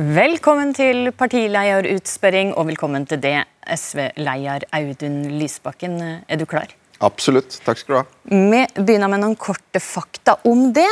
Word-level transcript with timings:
Velkommen 0.00 0.70
til 0.72 1.10
partilederutspørring, 1.12 2.54
og 2.56 2.70
velkommen 2.70 3.02
til 3.04 3.18
det, 3.20 3.42
SV-leder 3.68 4.64
Audun 4.72 5.18
Lysbakken. 5.36 5.98
Er 6.24 6.40
du 6.40 6.46
klar? 6.48 6.70
Absolutt. 7.04 7.58
Takk 7.66 7.82
skal 7.82 7.92
du 7.92 7.98
ha. 7.98 8.06
Vi 8.24 8.62
begynner 8.78 9.12
med 9.12 9.20
noen 9.20 9.36
korte 9.36 9.82
fakta 9.84 10.38
om 10.48 10.70
det. 10.72 10.88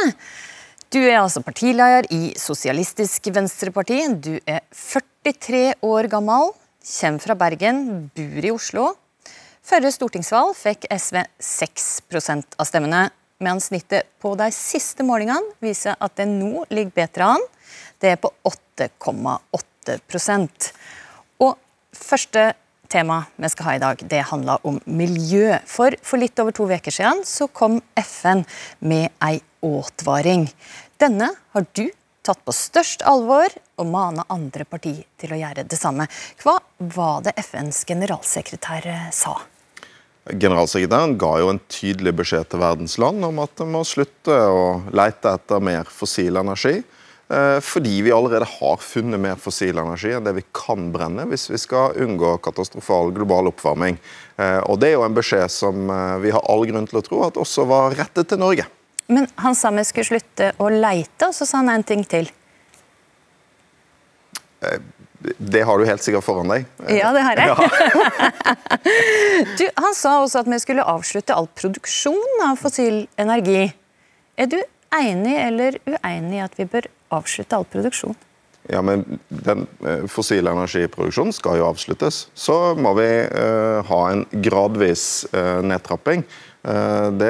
Du 0.92 1.00
er 1.00 1.22
altså 1.22 1.40
partileder 1.40 2.10
i 2.12 2.34
Sosialistisk 2.36 3.30
Venstreparti. 3.32 4.02
Du 4.20 4.34
er 4.44 4.60
43 4.76 5.78
år 5.88 6.12
gammel, 6.12 6.52
kommer 7.00 7.24
fra 7.24 7.40
Bergen, 7.46 7.84
bor 8.12 8.44
i 8.44 8.52
Oslo. 8.52 8.90
Førre 9.64 9.94
stortingsvalg 9.94 10.52
fikk 10.58 10.84
SV 10.92 11.22
6% 11.40 12.60
av 12.60 12.68
stemmene, 12.68 13.06
mens 13.40 13.70
snittet 13.72 14.10
på 14.20 14.36
de 14.36 14.52
siste 14.52 15.06
målingene 15.06 15.56
viser 15.64 15.96
at 15.96 16.20
det 16.20 16.28
nå 16.28 16.66
ligger 16.68 16.98
bedre 17.06 17.36
an. 17.38 17.54
Det 17.98 18.14
er 18.14 18.20
på 18.22 18.30
8,8% 18.46 20.72
Og 21.42 21.52
første 21.92 22.54
tema 22.88 23.24
vi 23.36 23.48
skal 23.52 23.66
ha 23.66 23.72
i 23.76 23.82
dag, 23.82 23.96
det 24.10 24.22
handler 24.30 24.56
om 24.66 24.80
miljø. 24.86 25.58
For 25.68 25.90
for 26.02 26.18
litt 26.20 26.38
over 26.40 26.52
to 26.56 26.64
uker 26.70 26.90
siden 26.94 27.24
så 27.28 27.46
kom 27.48 27.82
FN 28.00 28.44
med 28.80 29.10
ei 29.24 29.40
advaring. 29.64 30.48
Denne 31.00 31.28
har 31.52 31.64
du 31.74 31.90
tatt 32.28 32.44
på 32.44 32.52
størst 32.52 33.04
alvor 33.08 33.52
og 33.78 33.86
mana 33.88 34.24
andre 34.32 34.66
partier 34.68 35.06
til 35.20 35.32
å 35.32 35.38
gjøre 35.40 35.64
det 35.68 35.78
samme. 35.80 36.08
Hva 36.42 36.58
var 36.78 37.22
det 37.24 37.36
FNs 37.40 37.84
generalsekretær 37.88 38.88
eh, 38.88 39.08
sa? 39.14 39.38
Generalsekretæren 40.28 41.16
ga 41.20 41.30
jo 41.40 41.48
en 41.54 41.62
tydelig 41.72 42.12
beskjed 42.18 42.50
til 42.52 42.60
verdens 42.60 42.98
land 43.00 43.24
om 43.24 43.40
at 43.40 43.54
de 43.56 43.64
må 43.70 43.80
slutte 43.88 44.34
å 44.34 44.64
lete 44.92 45.32
etter 45.38 45.64
mer 45.64 45.88
fossil 45.88 46.36
energi. 46.36 46.82
Eh, 47.30 47.60
fordi 47.60 48.02
vi 48.02 48.12
allerede 48.12 48.44
har 48.44 48.76
funnet 48.76 49.20
mer 49.20 49.36
fossil 49.36 49.78
energi 49.78 50.14
enn 50.16 50.24
det 50.24 50.32
vi 50.38 50.44
kan 50.56 50.86
brenne 50.94 51.26
hvis 51.28 51.50
vi 51.50 51.58
skal 51.60 51.98
unngå 52.00 52.38
katastrofal 52.40 53.12
global 53.12 53.50
oppvarming. 53.50 53.98
Eh, 54.40 54.60
og 54.64 54.80
Det 54.80 54.88
er 54.88 54.96
jo 54.96 55.04
en 55.04 55.16
beskjed 55.16 55.52
som 55.52 55.90
eh, 55.92 56.14
vi 56.24 56.32
har 56.32 56.46
all 56.48 56.64
grunn 56.70 56.88
til 56.88 57.02
å 57.02 57.04
tro 57.04 57.20
at 57.26 57.36
også 57.36 57.66
var 57.68 57.98
rettet 57.98 58.30
til 58.32 58.40
Norge. 58.40 58.64
Men 59.12 59.28
han 59.44 59.56
sa 59.56 59.72
vi 59.76 59.84
skulle 59.88 60.08
slutte 60.08 60.52
å 60.56 60.70
leite, 60.72 61.28
og 61.28 61.36
så 61.36 61.44
sa 61.48 61.60
han 61.60 61.68
en 61.72 61.84
ting 61.84 62.04
til. 62.04 62.28
Det 65.20 65.62
har 65.64 65.78
du 65.78 65.86
helt 65.88 66.04
sikkert 66.04 66.24
foran 66.24 66.48
deg. 66.52 66.66
Ja, 66.92 67.12
det 67.12 67.24
har 67.28 67.40
jeg. 67.40 67.48
Ja. 67.58 68.76
du, 69.58 69.64
han 69.76 69.94
sa 69.96 70.18
også 70.22 70.42
at 70.44 70.48
vi 70.48 70.60
skulle 70.64 70.84
avslutte 70.84 71.36
all 71.36 71.48
produksjon 71.60 72.44
av 72.44 72.60
fossil 72.60 73.04
energi. 73.20 73.68
Er 74.38 74.48
du 74.48 74.60
enig 74.96 75.34
eller 75.40 75.80
uenig 75.88 76.38
i 76.38 76.44
at 76.44 76.56
vi 76.56 76.68
bør 76.68 76.88
avslutte 77.14 77.56
all 77.56 77.68
produksjon? 77.68 78.16
Ja, 78.68 78.82
men 78.84 79.04
Den 79.28 79.66
eh, 79.86 80.04
fossile 80.12 80.52
energiproduksjonen 80.52 81.32
skal 81.32 81.60
jo 81.60 81.68
avsluttes. 81.70 82.26
Så 82.36 82.56
må 82.76 82.92
vi 82.98 83.08
uh, 83.24 83.80
ha 83.88 84.02
en 84.10 84.26
gradvis 84.44 85.24
uh, 85.32 85.64
nedtrapping. 85.64 86.26
Det 86.68 87.28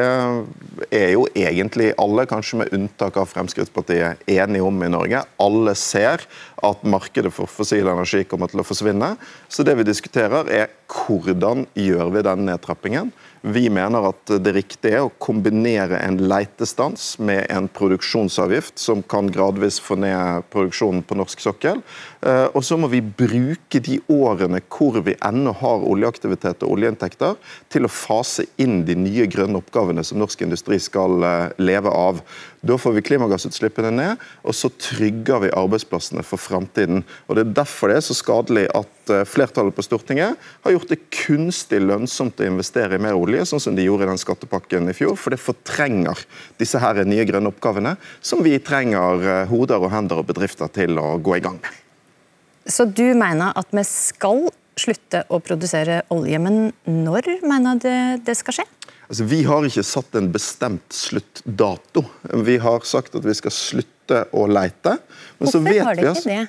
er 0.96 1.10
jo 1.12 1.26
egentlig 1.36 1.90
alle, 2.00 2.24
kanskje 2.26 2.62
med 2.62 2.72
unntak 2.74 3.18
av 3.20 3.28
Fremskrittspartiet, 3.30 4.24
enige 4.26 4.64
om 4.66 4.80
i 4.82 4.88
Norge. 4.90 5.20
Alle 5.38 5.74
ser 5.78 6.24
at 6.64 6.86
markedet 6.88 7.30
for 7.36 7.46
fossil 7.46 7.86
energi 7.92 8.24
kommer 8.26 8.50
til 8.50 8.64
å 8.64 8.66
forsvinne. 8.66 9.12
Så 9.52 9.62
det 9.68 9.76
vi 9.78 9.86
diskuterer 9.86 10.48
er 10.50 10.72
hvordan 10.88 11.66
gjør 11.76 12.12
vi 12.14 12.22
den 12.24 12.46
nedtrappingen. 12.48 13.10
Vi 13.40 13.68
mener 13.70 14.08
at 14.08 14.32
det 14.42 14.52
riktige 14.56 14.96
er 14.98 15.04
å 15.06 15.12
kombinere 15.22 16.00
en 16.02 16.16
leitestans 16.30 17.12
med 17.22 17.44
en 17.52 17.68
produksjonsavgift 17.70 18.80
som 18.82 19.04
kan 19.06 19.28
gradvis 19.30 19.78
få 19.84 19.98
ned 20.00 20.48
produksjonen 20.50 21.04
på 21.06 21.18
norsk 21.20 21.44
sokkel. 21.44 21.82
Eh, 22.26 22.46
og 22.50 22.64
så 22.66 22.78
må 22.80 22.90
vi 22.90 23.02
bruke 23.04 23.82
de 23.84 24.00
årene 24.10 24.62
hvor 24.66 24.98
vi 25.06 25.14
ennå 25.24 25.54
har 25.60 25.86
oljeaktivitet 25.86 26.64
og 26.66 26.74
oljeinntekter, 26.78 27.36
til 27.70 27.86
å 27.86 27.92
fase 27.92 28.48
inn 28.58 28.82
de 28.88 28.96
nye 28.98 29.28
grønne 29.30 29.60
oppgavene 29.60 30.02
som 30.04 30.18
norsk 30.18 30.42
industri 30.48 30.80
skal 30.82 31.22
eh, 31.22 31.56
leve 31.62 31.94
av. 31.94 32.24
Da 32.60 32.74
får 32.78 32.96
vi 32.96 33.02
klimagassutslippene 33.06 33.90
ned, 33.94 34.22
og 34.42 34.54
så 34.56 34.70
trygger 34.82 35.44
vi 35.44 35.50
arbeidsplassene 35.54 36.24
for 36.26 36.42
framtiden. 36.42 37.04
Og 37.28 37.36
Det 37.38 37.44
er 37.44 37.52
derfor 37.60 37.92
det 37.92 38.00
er 38.00 38.06
så 38.08 38.16
skadelig 38.18 38.64
at 38.74 39.12
eh, 39.14 39.26
flertallet 39.28 39.76
på 39.76 39.84
Stortinget 39.86 40.34
har 40.64 40.74
gjort 40.74 40.90
det 40.90 40.98
kunstig 41.14 41.78
lønnsomt 41.84 42.42
å 42.42 42.48
investere 42.48 42.98
i 42.98 43.02
mer 43.02 43.18
olje, 43.18 43.46
sånn 43.46 43.62
som 43.62 43.78
de 43.78 43.86
gjorde 43.86 44.08
i 44.08 44.10
den 44.10 44.18
skattepakken 44.18 44.90
i 44.90 44.96
fjor. 44.96 45.14
For 45.14 45.34
det 45.34 45.42
fortrenger 45.42 46.24
disse 46.58 46.82
her 46.82 46.98
nye 47.06 47.26
grønne 47.28 47.52
oppgavene, 47.52 47.94
som 48.20 48.42
vi 48.42 48.56
trenger 48.58 49.22
eh, 49.22 49.44
hoder 49.52 49.78
og 49.78 49.92
hender 49.94 50.24
og 50.24 50.32
bedrifter 50.32 50.72
til 50.74 50.98
å 50.98 51.14
gå 51.22 51.38
i 51.38 51.44
gang 51.44 51.60
med. 51.62 51.84
Så 52.68 52.84
du 52.90 53.06
mener 53.16 53.54
at 53.56 53.70
vi 53.72 53.86
skal 53.86 54.48
slutte 54.78 55.22
å 55.30 55.38
produsere 55.42 56.02
olje, 56.14 56.38
men 56.42 56.72
når 56.86 57.38
mener 57.46 57.78
du 57.82 57.92
det 58.26 58.36
skal 58.38 58.60
skje? 58.60 58.66
Altså, 59.08 59.24
vi 59.24 59.40
har 59.48 59.64
ikke 59.64 59.84
satt 59.86 60.16
en 60.20 60.28
bestemt 60.32 60.92
sluttdato. 60.92 62.04
Vi 62.44 62.58
har 62.60 62.84
sagt 62.84 63.16
at 63.16 63.24
vi 63.24 63.34
skal 63.36 63.54
slutte 63.54 64.24
å 64.36 64.44
leite. 64.50 64.98
Men 65.38 65.48
Hvorfor 65.48 65.80
har 65.86 65.96
dere 65.96 66.12
ikke 66.12 66.46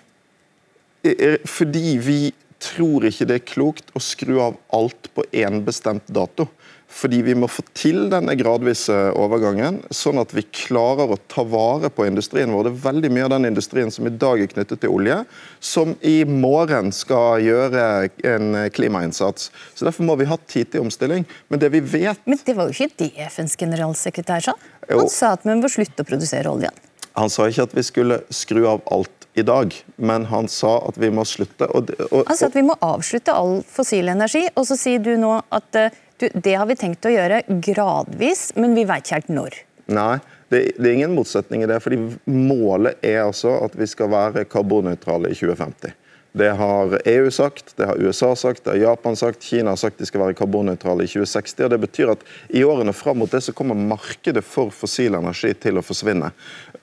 det? 1.08 1.40
Fordi 1.48 1.94
vi 2.04 2.20
tror 2.60 3.08
ikke 3.08 3.28
det 3.30 3.38
er 3.40 3.46
klokt 3.48 3.94
å 3.96 4.02
skru 4.04 4.36
av 4.44 4.58
alt 4.76 5.08
på 5.16 5.24
én 5.32 5.62
bestemt 5.64 6.08
dato. 6.12 6.50
Fordi 6.90 7.22
vi 7.22 7.36
må 7.38 7.48
få 7.48 7.62
til 7.78 8.08
denne 8.12 8.34
gradvise 8.40 8.96
overgangen, 9.14 9.78
sånn 9.94 10.20
at 10.22 10.34
vi 10.34 10.42
klarer 10.44 11.14
å 11.14 11.20
ta 11.30 11.46
vare 11.48 11.92
på 11.94 12.08
industrien 12.10 12.50
vår. 12.52 12.66
Det 12.66 12.72
er 12.74 12.82
veldig 12.88 13.12
mye 13.14 13.28
av 13.28 13.34
den 13.36 13.46
industrien 13.52 13.94
som 13.94 14.10
i 14.10 14.14
dag 14.14 14.42
er 14.42 14.50
knyttet 14.50 14.82
til 14.82 14.96
olje, 14.98 15.20
som 15.62 15.94
i 16.02 16.18
morgen 16.26 16.90
skal 16.96 17.46
gjøre 17.46 18.10
en 18.34 18.58
klimainnsats. 18.74 19.52
Så 19.78 19.86
Derfor 19.86 20.10
må 20.10 20.18
vi 20.20 20.28
ha 20.32 20.40
tid 20.50 20.74
til 20.74 20.88
omstilling. 20.88 21.28
Men 21.48 21.62
det 21.62 21.72
vi 21.78 21.84
vet 21.86 22.26
Men 22.26 22.42
det 22.46 22.58
var 22.58 22.68
jo 22.70 22.76
ikke 22.76 23.06
det 23.06 23.30
FNs 23.30 23.56
generalsekretær 23.60 24.50
sa? 24.50 24.58
Han 24.90 25.06
jo. 25.06 25.08
sa 25.14 25.36
at 25.38 25.46
vi 25.46 25.56
må 25.62 25.70
slutte 25.70 26.04
å 26.04 26.10
produsere 26.10 26.50
oljen. 26.50 26.84
Han 27.20 27.30
sa 27.30 27.48
ikke 27.50 27.70
at 27.70 27.78
vi 27.78 27.86
skulle 27.86 28.22
skru 28.34 28.66
av 28.70 28.82
alt 28.90 29.30
i 29.38 29.44
dag, 29.46 29.74
men 29.96 30.26
han 30.26 30.48
sa 30.52 30.80
at 30.88 30.98
vi 30.98 31.10
må 31.14 31.26
slutte. 31.28 31.68
Og, 31.76 31.92
og, 32.10 32.30
sa 32.36 32.50
at 32.50 32.58
vi 32.58 32.66
må 32.66 32.76
avslutte 32.84 33.36
all 33.36 33.60
fossil 33.68 34.10
energi, 34.12 34.48
og 34.56 34.68
så 34.68 34.78
sier 34.80 35.04
du 35.04 35.14
nå 35.22 35.36
at 35.54 35.80
uh, 35.80 36.00
du, 36.20 36.28
det 36.34 36.56
har 36.56 36.68
vi 36.70 36.78
tenkt 36.80 37.06
å 37.08 37.14
gjøre 37.14 37.44
gradvis, 37.64 38.50
men 38.60 38.76
vi 38.78 38.86
vet 38.90 39.06
ikke 39.06 39.20
helt 39.20 39.34
når. 39.34 39.58
Nei, 39.90 40.20
det, 40.50 40.60
det, 40.78 40.86
er 40.86 40.94
ingen 40.98 41.16
motsetning 41.18 41.64
i 41.64 41.70
det. 41.70 41.80
fordi 41.82 41.98
Målet 42.30 43.02
er 43.06 43.24
altså 43.24 43.56
at 43.64 43.78
vi 43.78 43.88
skal 43.90 44.12
være 44.14 44.46
karbonnøytrale 44.50 45.32
i 45.32 45.38
2050. 45.38 45.96
Det 46.40 46.50
har 46.60 46.94
EU 47.10 47.32
sagt, 47.34 47.74
det 47.78 47.88
har 47.90 47.98
USA 47.98 48.36
sagt, 48.38 48.64
det 48.64 48.76
har 48.76 48.84
Japan 48.92 49.16
sagt, 49.18 49.44
Kina 49.44 49.74
har 49.74 49.80
sagt 49.82 49.98
de 49.98 50.06
skal 50.06 50.22
være 50.22 50.38
karbonnøytrale 50.38 51.08
i 51.08 51.10
2060. 51.10 51.64
og 51.66 51.74
Det 51.74 51.82
betyr 51.88 52.14
at 52.14 52.26
i 52.54 52.62
årene 52.64 52.94
fram 52.94 53.18
mot 53.24 53.32
det 53.34 53.42
så 53.42 53.56
kommer 53.58 53.78
markedet 53.78 54.46
for 54.46 54.70
fossil 54.74 55.18
energi 55.18 55.56
til 55.58 55.82
å 55.82 55.86
forsvinne. 55.86 56.30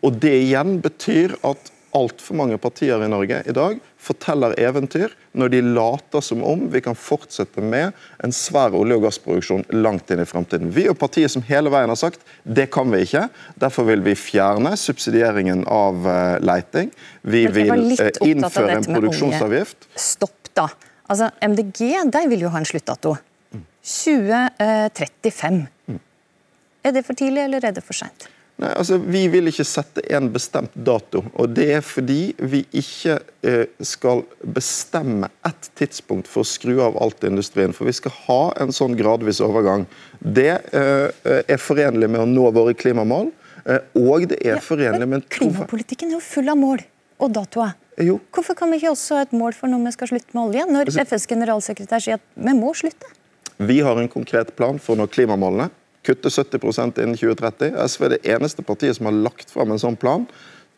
Og 0.02 0.18
Det 0.18 0.34
igjen 0.48 0.80
betyr 0.82 1.38
at 1.46 1.70
altfor 1.94 2.36
mange 2.38 2.58
partier 2.60 3.02
i 3.02 3.08
Norge 3.10 3.42
i 3.46 3.54
dag 3.54 3.78
forteller 4.02 4.54
eventyr 4.60 5.12
når 5.36 5.52
de 5.52 5.60
later 5.64 6.24
som 6.24 6.42
om 6.46 6.66
vi 6.72 6.80
kan 6.84 6.96
fortsette 6.98 7.62
med 7.62 7.94
en 8.24 8.34
svær 8.34 8.74
olje- 8.76 8.98
og 8.98 9.06
gassproduksjon 9.06 9.64
langt 9.74 10.10
inn 10.10 10.22
i 10.22 10.28
fremtiden. 10.28 10.72
Vi 10.74 10.86
og 10.90 10.98
partiet 11.00 11.32
som 11.32 11.44
hele 11.46 11.72
veien 11.72 11.92
har 11.92 12.00
sagt 12.00 12.24
det 12.42 12.68
kan 12.74 12.90
vi 12.92 13.02
ikke. 13.06 13.26
Derfor 13.60 13.88
vil 13.90 14.04
vi 14.06 14.16
fjerne 14.18 14.74
subsidieringen 14.80 15.64
av 15.70 16.06
uh, 16.06 16.36
leiting. 16.44 16.92
Vi 17.22 17.46
vil 17.52 17.72
uh, 17.94 18.10
innføre 18.26 18.78
en 18.80 18.90
produksjonsavgift. 18.90 19.88
Stopp, 19.96 20.52
da. 20.56 20.68
Altså, 21.06 21.30
MDG 21.44 22.10
de 22.12 22.24
vil 22.30 22.46
jo 22.46 22.52
ha 22.54 22.62
en 22.62 22.68
sluttdato. 22.68 23.16
2035. 23.86 25.66
Mm. 25.86 26.00
Er 26.84 26.94
det 26.94 27.04
for 27.06 27.18
tidlig, 27.18 27.44
eller 27.44 27.64
er 27.64 27.76
det 27.76 27.84
for 27.86 27.94
seint? 27.94 28.26
Nei, 28.56 28.70
altså, 28.72 28.96
Vi 28.98 29.26
vil 29.28 29.50
ikke 29.50 29.66
sette 29.68 30.02
en 30.16 30.30
bestemt 30.32 30.72
dato. 30.74 31.22
og 31.36 31.52
Det 31.56 31.66
er 31.76 31.82
fordi 31.84 32.34
vi 32.40 32.62
ikke 32.72 33.18
eh, 33.44 33.66
skal 33.84 34.24
bestemme 34.40 35.28
ett 35.44 35.70
tidspunkt 35.76 36.30
for 36.30 36.40
å 36.40 36.48
skru 36.48 36.80
av 36.84 36.96
alt 37.02 37.24
i 37.24 37.28
industrien. 37.28 37.74
For 37.76 37.88
vi 37.88 37.96
skal 37.96 38.14
ha 38.24 38.40
en 38.64 38.72
sånn 38.72 38.96
gradvis 38.96 39.42
overgang. 39.44 39.84
Det 40.20 40.54
eh, 40.72 41.42
er 41.44 41.60
forenlig 41.60 42.08
med 42.08 42.24
å 42.24 42.28
nå 42.30 42.48
våre 42.56 42.72
klimamål, 42.74 43.28
eh, 43.66 43.82
og 44.00 44.30
det 44.32 44.40
er 44.40 44.56
ja, 44.56 44.62
forenlig 44.64 45.04
med 45.04 45.20
en 45.20 45.28
Klimapolitikken 45.36 46.14
er 46.14 46.16
jo 46.16 46.24
full 46.24 46.48
av 46.48 46.60
mål 46.60 46.80
og 47.20 47.36
datoer. 47.36 47.76
Jo. 48.00 48.18
Hvorfor 48.32 48.56
kan 48.56 48.72
vi 48.72 48.80
ikke 48.80 48.92
også 48.92 49.20
ha 49.20 49.24
et 49.24 49.36
mål 49.36 49.54
for 49.56 49.72
når 49.72 49.84
vi 49.84 49.92
skal 49.94 50.10
slutte 50.14 50.36
med 50.36 50.42
olje, 50.48 50.64
når 50.68 50.88
altså, 50.88 51.04
FNs 51.04 51.28
generalsekretær 51.28 52.04
sier 52.04 52.18
at 52.20 52.24
vi 52.36 52.56
må 52.56 52.72
slutte? 52.76 53.12
Vi 53.56 53.80
har 53.84 53.96
en 54.00 54.08
konkret 54.12 54.52
plan 54.56 54.80
for 54.80 54.96
å 54.96 55.00
nå 55.00 55.06
klimamålene 55.12 55.70
kutte 56.06 56.30
70% 56.30 57.00
innen 57.02 57.18
2030. 57.18 57.74
SV 57.88 58.06
er 58.06 58.14
det 58.14 58.24
eneste 58.36 58.64
partiet 58.66 58.98
som 58.98 59.10
har 59.10 59.22
lagt 59.26 59.50
fram 59.52 59.74
en 59.74 59.82
sånn 59.82 59.98
plan. 59.98 60.26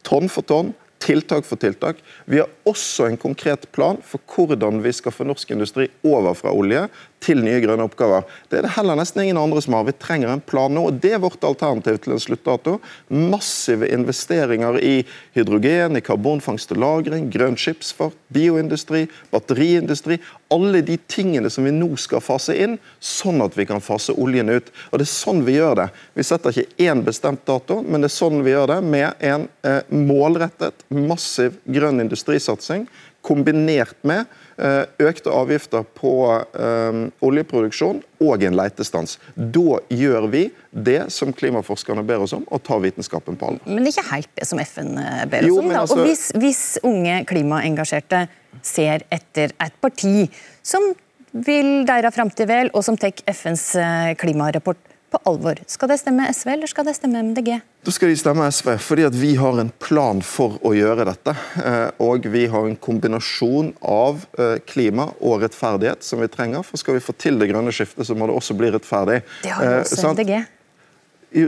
Tonn 0.06 0.30
for 0.32 0.46
tonn, 0.48 0.72
tiltak 1.04 1.46
for 1.46 1.60
tiltak. 1.60 2.00
Vi 2.26 2.40
har 2.40 2.48
også 2.68 3.06
en 3.08 3.20
konkret 3.20 3.68
plan 3.74 4.00
for 4.04 4.22
hvordan 4.34 4.82
vi 4.84 4.92
skal 4.96 5.14
få 5.14 5.26
norsk 5.28 5.52
industri 5.54 5.88
over 6.06 6.34
fra 6.38 6.54
olje 6.54 6.86
til 7.24 7.40
nye 7.42 7.60
grønne 7.62 7.86
oppgaver. 7.88 8.26
Det 8.48 8.60
er 8.60 8.66
det 8.66 8.74
heller 8.76 8.98
nesten 8.98 9.24
ingen 9.24 9.40
andre 9.40 9.60
som 9.64 9.74
har. 9.76 9.86
Vi 9.88 9.94
trenger 9.98 10.32
en 10.32 10.42
plan 10.44 10.72
nå. 10.74 10.84
og 10.88 11.00
Det 11.02 11.14
er 11.16 11.22
vårt 11.22 11.44
alternativ 11.44 11.98
til 12.02 12.14
en 12.14 12.22
sluttdato. 12.22 12.76
Massive 13.08 13.88
investeringer 13.90 14.78
i 14.82 14.94
hydrogen, 15.36 15.98
i 15.98 16.04
karbonfangst 16.04 16.72
og 16.76 16.78
-lagring, 16.82 17.28
grønn 17.32 17.58
skipsfart, 17.58 18.16
bioindustri, 18.32 19.06
batteriindustri. 19.32 20.18
Alle 20.50 20.80
de 20.82 20.98
tingene 21.08 21.50
som 21.50 21.64
vi 21.64 21.74
nå 21.74 21.90
skal 21.96 22.20
fase 22.24 22.56
inn, 22.56 22.78
sånn 23.00 23.42
at 23.44 23.56
vi 23.58 23.66
kan 23.66 23.80
fase 23.80 24.12
oljen 24.12 24.48
ut. 24.48 24.70
Og 24.92 24.98
Det 24.98 25.06
er 25.06 25.12
sånn 25.12 25.44
vi 25.44 25.58
gjør 25.58 25.74
det. 25.74 25.88
Vi 26.14 26.22
setter 26.22 26.50
ikke 26.50 26.88
én 26.90 27.04
bestemt 27.04 27.44
dato, 27.46 27.82
men 27.82 28.00
det 28.00 28.10
er 28.10 28.16
sånn 28.16 28.42
vi 28.44 28.50
gjør 28.50 28.66
det, 28.66 28.82
med 28.84 29.14
en 29.20 29.48
eh, 29.64 29.82
målrettet, 29.90 30.74
massiv 30.88 31.58
grønn 31.66 32.00
industrisatsing 32.00 32.86
kombinert 33.22 33.96
med 34.02 34.24
økte 34.58 35.30
avgifter 35.30 35.84
på 35.94 36.12
um, 36.34 37.04
oljeproduksjon 37.22 38.00
og 38.24 38.42
en 38.42 38.56
leitestans. 38.58 39.16
Da 39.34 39.78
gjør 39.94 40.26
vi 40.32 40.44
det 40.70 41.12
som 41.14 41.30
klimaforskerne 41.36 42.02
ber 42.06 42.24
oss 42.24 42.34
om, 42.34 42.42
og 42.50 42.62
tar 42.66 42.82
vitenskapen 42.82 43.38
på 43.38 43.52
alvor. 43.52 43.70
Men 43.70 43.86
det 43.86 43.92
er 43.92 44.00
ikke 44.00 44.16
helt 44.16 44.32
det 44.34 44.48
som 44.50 44.62
FN 44.64 44.94
eh, 44.98 45.24
ber 45.30 45.46
oss 45.46 45.52
jo, 45.52 45.60
om. 45.62 45.70
Altså... 45.70 45.98
Og 45.98 46.08
hvis, 46.08 46.24
hvis 46.42 46.62
unge 46.86 47.20
klimaengasjerte 47.30 48.24
ser 48.66 49.06
etter 49.14 49.54
et 49.54 49.78
parti 49.78 50.26
som 50.66 50.90
vil 51.30 51.84
deres 51.86 52.16
framtid 52.16 52.48
vel, 52.50 52.72
og 52.74 52.82
som 52.82 52.96
tar 52.98 53.14
FNs 53.30 53.70
klimarapport 54.18 54.97
på 55.10 55.20
alvor. 55.28 55.58
Skal 55.66 55.90
det 55.92 55.98
stemme 56.00 56.26
SV, 56.32 56.50
eller 56.54 56.70
skal 56.70 56.86
det 56.88 56.94
stemme 56.98 57.22
MDG? 57.30 57.58
Da 57.86 57.94
skal 57.94 58.12
de 58.12 58.18
stemme 58.20 58.48
SV, 58.52 58.74
fordi 58.82 59.06
at 59.08 59.16
vi 59.16 59.32
har 59.40 59.60
en 59.60 59.70
plan 59.82 60.20
for 60.24 60.58
å 60.66 60.74
gjøre 60.76 61.06
dette. 61.08 61.34
Eh, 61.62 61.86
og 62.04 62.28
vi 62.32 62.44
har 62.52 62.68
en 62.68 62.76
kombinasjon 62.76 63.72
av 63.80 64.26
eh, 64.38 64.58
klima 64.68 65.08
og 65.18 65.44
rettferdighet 65.44 66.04
som 66.04 66.22
vi 66.22 66.30
trenger. 66.32 66.66
For 66.66 66.80
skal 66.80 66.98
vi 66.98 67.04
få 67.04 67.16
til 67.16 67.40
det 67.40 67.50
grønne 67.52 67.72
skiftet, 67.74 68.06
så 68.08 68.16
må 68.18 68.28
det 68.28 68.36
også 68.36 68.58
bli 68.58 68.72
rettferdig. 68.74 69.22
Det 69.44 69.54
har 69.54 69.70
jo 69.70 69.80
også 69.86 70.14
MDG. 70.14 70.36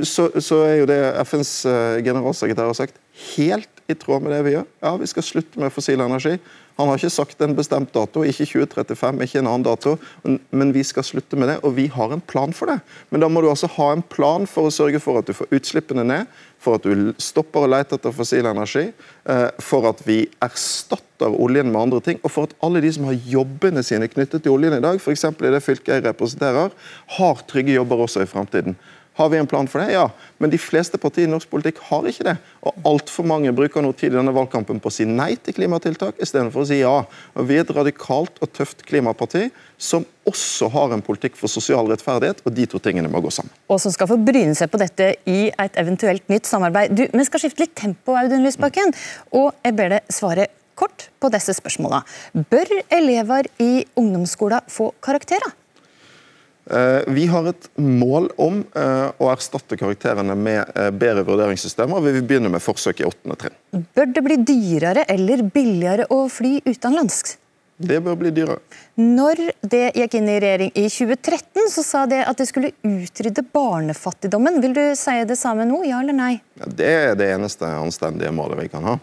Så, 0.04 0.26
så, 0.44 0.58
er 0.68 0.74
jo 0.82 0.88
det 0.90 0.98
FNs 1.24 1.52
generalsekretær 2.04 2.68
har 2.68 2.76
sagt, 2.76 2.98
helt 3.32 3.80
i 3.88 3.96
tråd 3.96 4.24
med 4.24 4.34
det 4.34 4.42
vi 4.44 4.52
gjør. 4.58 4.66
Ja, 4.84 4.96
Vi 5.00 5.08
skal 5.08 5.24
slutte 5.24 5.62
med 5.62 5.72
fossil 5.72 6.02
energi. 6.04 6.36
Han 6.80 6.88
har 6.88 6.96
ikke 6.96 7.12
sagt 7.12 7.42
en 7.44 7.52
bestemt 7.56 7.92
dato, 7.92 8.22
ikke 8.24 8.46
2035, 8.48 9.24
ikke 9.26 9.40
en 9.42 9.48
annen 9.50 9.66
dato, 9.66 9.98
men 10.24 10.70
vi 10.72 10.80
skal 10.86 11.04
slutte 11.04 11.36
med 11.36 11.50
det, 11.52 11.58
og 11.60 11.74
vi 11.76 11.90
har 11.92 12.14
en 12.14 12.22
plan 12.24 12.54
for 12.56 12.72
det. 12.72 12.78
Men 13.12 13.20
da 13.20 13.28
må 13.28 13.42
du 13.44 13.50
altså 13.50 13.68
ha 13.74 13.90
en 13.92 14.04
plan 14.14 14.46
for 14.48 14.68
å 14.68 14.72
sørge 14.72 15.02
for 15.04 15.20
at 15.20 15.28
du 15.28 15.34
får 15.36 15.52
utslippene 15.52 16.06
ned, 16.08 16.30
for 16.60 16.76
at 16.78 16.84
du 16.88 17.12
stopper 17.20 17.66
å 17.66 17.70
lete 17.72 17.98
etter 17.98 18.14
fossil 18.16 18.48
energi, 18.48 18.86
eh, 19.28 19.48
for 19.60 19.88
at 19.90 20.00
vi 20.06 20.22
erstatter 20.40 21.36
oljen 21.36 21.68
med 21.68 21.82
andre 21.82 22.00
ting, 22.04 22.22
og 22.24 22.32
for 22.32 22.48
at 22.48 22.56
alle 22.64 22.80
de 22.84 22.92
som 22.96 23.08
har 23.08 23.20
jobbene 23.28 23.84
sine 23.84 24.08
knyttet 24.08 24.44
til 24.44 24.56
oljen 24.56 24.78
i 24.78 24.84
dag, 24.84 25.00
f.eks. 25.00 25.26
i 25.36 25.52
det 25.52 25.60
fylket 25.64 25.98
jeg 25.98 26.06
representerer, 26.08 26.72
har 27.18 27.44
trygge 27.50 27.76
jobber 27.76 28.06
også 28.06 28.24
i 28.24 28.30
fremtiden. 28.30 28.76
Har 29.20 29.28
vi 29.28 29.36
en 29.36 29.46
plan 29.46 29.66
for 29.68 29.82
det? 29.82 29.92
Ja. 29.92 30.06
Men 30.40 30.48
de 30.48 30.56
fleste 30.56 30.96
partier 30.96 31.26
i 31.26 31.30
norsk 31.30 31.50
politikk 31.52 31.82
har 31.90 32.06
ikke 32.08 32.24
det. 32.24 32.32
Og 32.64 32.86
altfor 32.88 33.26
mange 33.28 33.52
bruker 33.52 33.84
nå 33.84 33.90
tid 33.92 34.14
i 34.14 34.16
denne 34.16 34.32
valgkampen 34.32 34.80
på 34.80 34.88
å 34.88 34.94
si 34.94 35.04
nei 35.04 35.34
til 35.36 35.58
klimatiltak 35.58 36.16
istedenfor 36.24 36.62
å 36.62 36.68
si 36.70 36.78
ja. 36.80 36.94
Og 37.36 37.50
Vi 37.50 37.58
er 37.58 37.66
et 37.66 37.74
radikalt 37.76 38.40
og 38.40 38.48
tøft 38.56 38.80
klimaparti 38.88 39.50
som 39.76 40.08
også 40.24 40.70
har 40.72 40.96
en 40.96 41.04
politikk 41.04 41.36
for 41.36 41.52
sosial 41.52 41.92
rettferdighet, 41.92 42.40
og 42.48 42.56
de 42.56 42.64
to 42.70 42.80
tingene 42.80 43.12
må 43.12 43.20
gå 43.20 43.32
sammen. 43.34 43.52
Og 43.68 43.82
som 43.84 43.92
skal 43.92 44.08
få 44.08 44.16
bryne 44.24 44.56
seg 44.56 44.72
på 44.72 44.80
dette 44.80 45.12
i 45.28 45.38
et 45.52 45.78
eventuelt 45.84 46.24
nytt 46.32 46.48
samarbeid. 46.48 46.96
Du, 46.96 47.04
Vi 47.12 47.28
skal 47.28 47.44
skifte 47.44 47.66
litt 47.66 47.76
tempo, 47.76 48.16
Audun 48.16 48.46
Lysbakken. 48.46 48.96
Og 49.36 49.52
jeg 49.60 49.76
ber 49.76 49.98
deg 49.98 50.16
svare 50.16 50.48
kort 50.80 51.10
på 51.20 51.28
disse 51.28 51.52
spørsmålene. 51.60 52.06
Bør 52.48 52.76
elever 52.88 53.52
i 53.60 53.84
ungdomsskolen 54.00 54.64
få 54.72 54.94
karakterer? 55.04 55.59
Eh, 56.70 57.02
vi 57.06 57.26
har 57.26 57.48
et 57.50 57.68
mål 57.82 58.28
om 58.38 58.62
eh, 58.78 59.08
å 59.18 59.30
erstatte 59.32 59.78
karakterene 59.80 60.36
med 60.38 60.70
eh, 60.78 60.90
bedre 60.94 61.24
vurderingssystemer. 61.26 62.02
Vi 62.04 62.14
vil 62.14 62.26
begynne 62.28 62.52
med 62.52 62.62
forsøk 62.62 63.02
i 63.02 63.08
åttende 63.08 63.38
trinn. 63.40 63.84
Bør 63.96 64.10
det 64.14 64.22
bli 64.22 64.36
dyrere 64.46 65.06
eller 65.10 65.42
billigere 65.50 66.06
å 66.14 66.26
fly 66.30 66.60
utenlandsk? 66.68 67.34
Det 67.80 67.96
bør 68.04 68.18
bli 68.20 68.30
dyrere. 68.36 68.60
Når 69.00 69.40
det 69.72 69.82
gikk 69.96 70.14
inn 70.18 70.28
i 70.28 70.36
regjering 70.42 70.70
i 70.76 70.84
2013, 70.92 71.70
så 71.72 71.84
sa 71.86 72.02
det 72.06 72.20
at 72.28 72.38
det 72.38 72.46
skulle 72.50 72.74
utrydde 72.84 73.42
barnefattigdommen. 73.56 74.60
Vil 74.60 74.76
du 74.76 74.82
si 75.00 75.16
det 75.26 75.38
samme 75.40 75.64
nå, 75.66 75.80
ja 75.88 76.02
eller 76.04 76.14
nei? 76.14 76.34
Ja, 76.60 76.70
det 76.76 76.90
er 77.00 77.18
det 77.18 77.30
eneste 77.32 77.72
anstendige 77.80 78.34
målet 78.36 78.60
vi 78.60 78.68
kan 78.70 78.84
ha. 78.84 78.98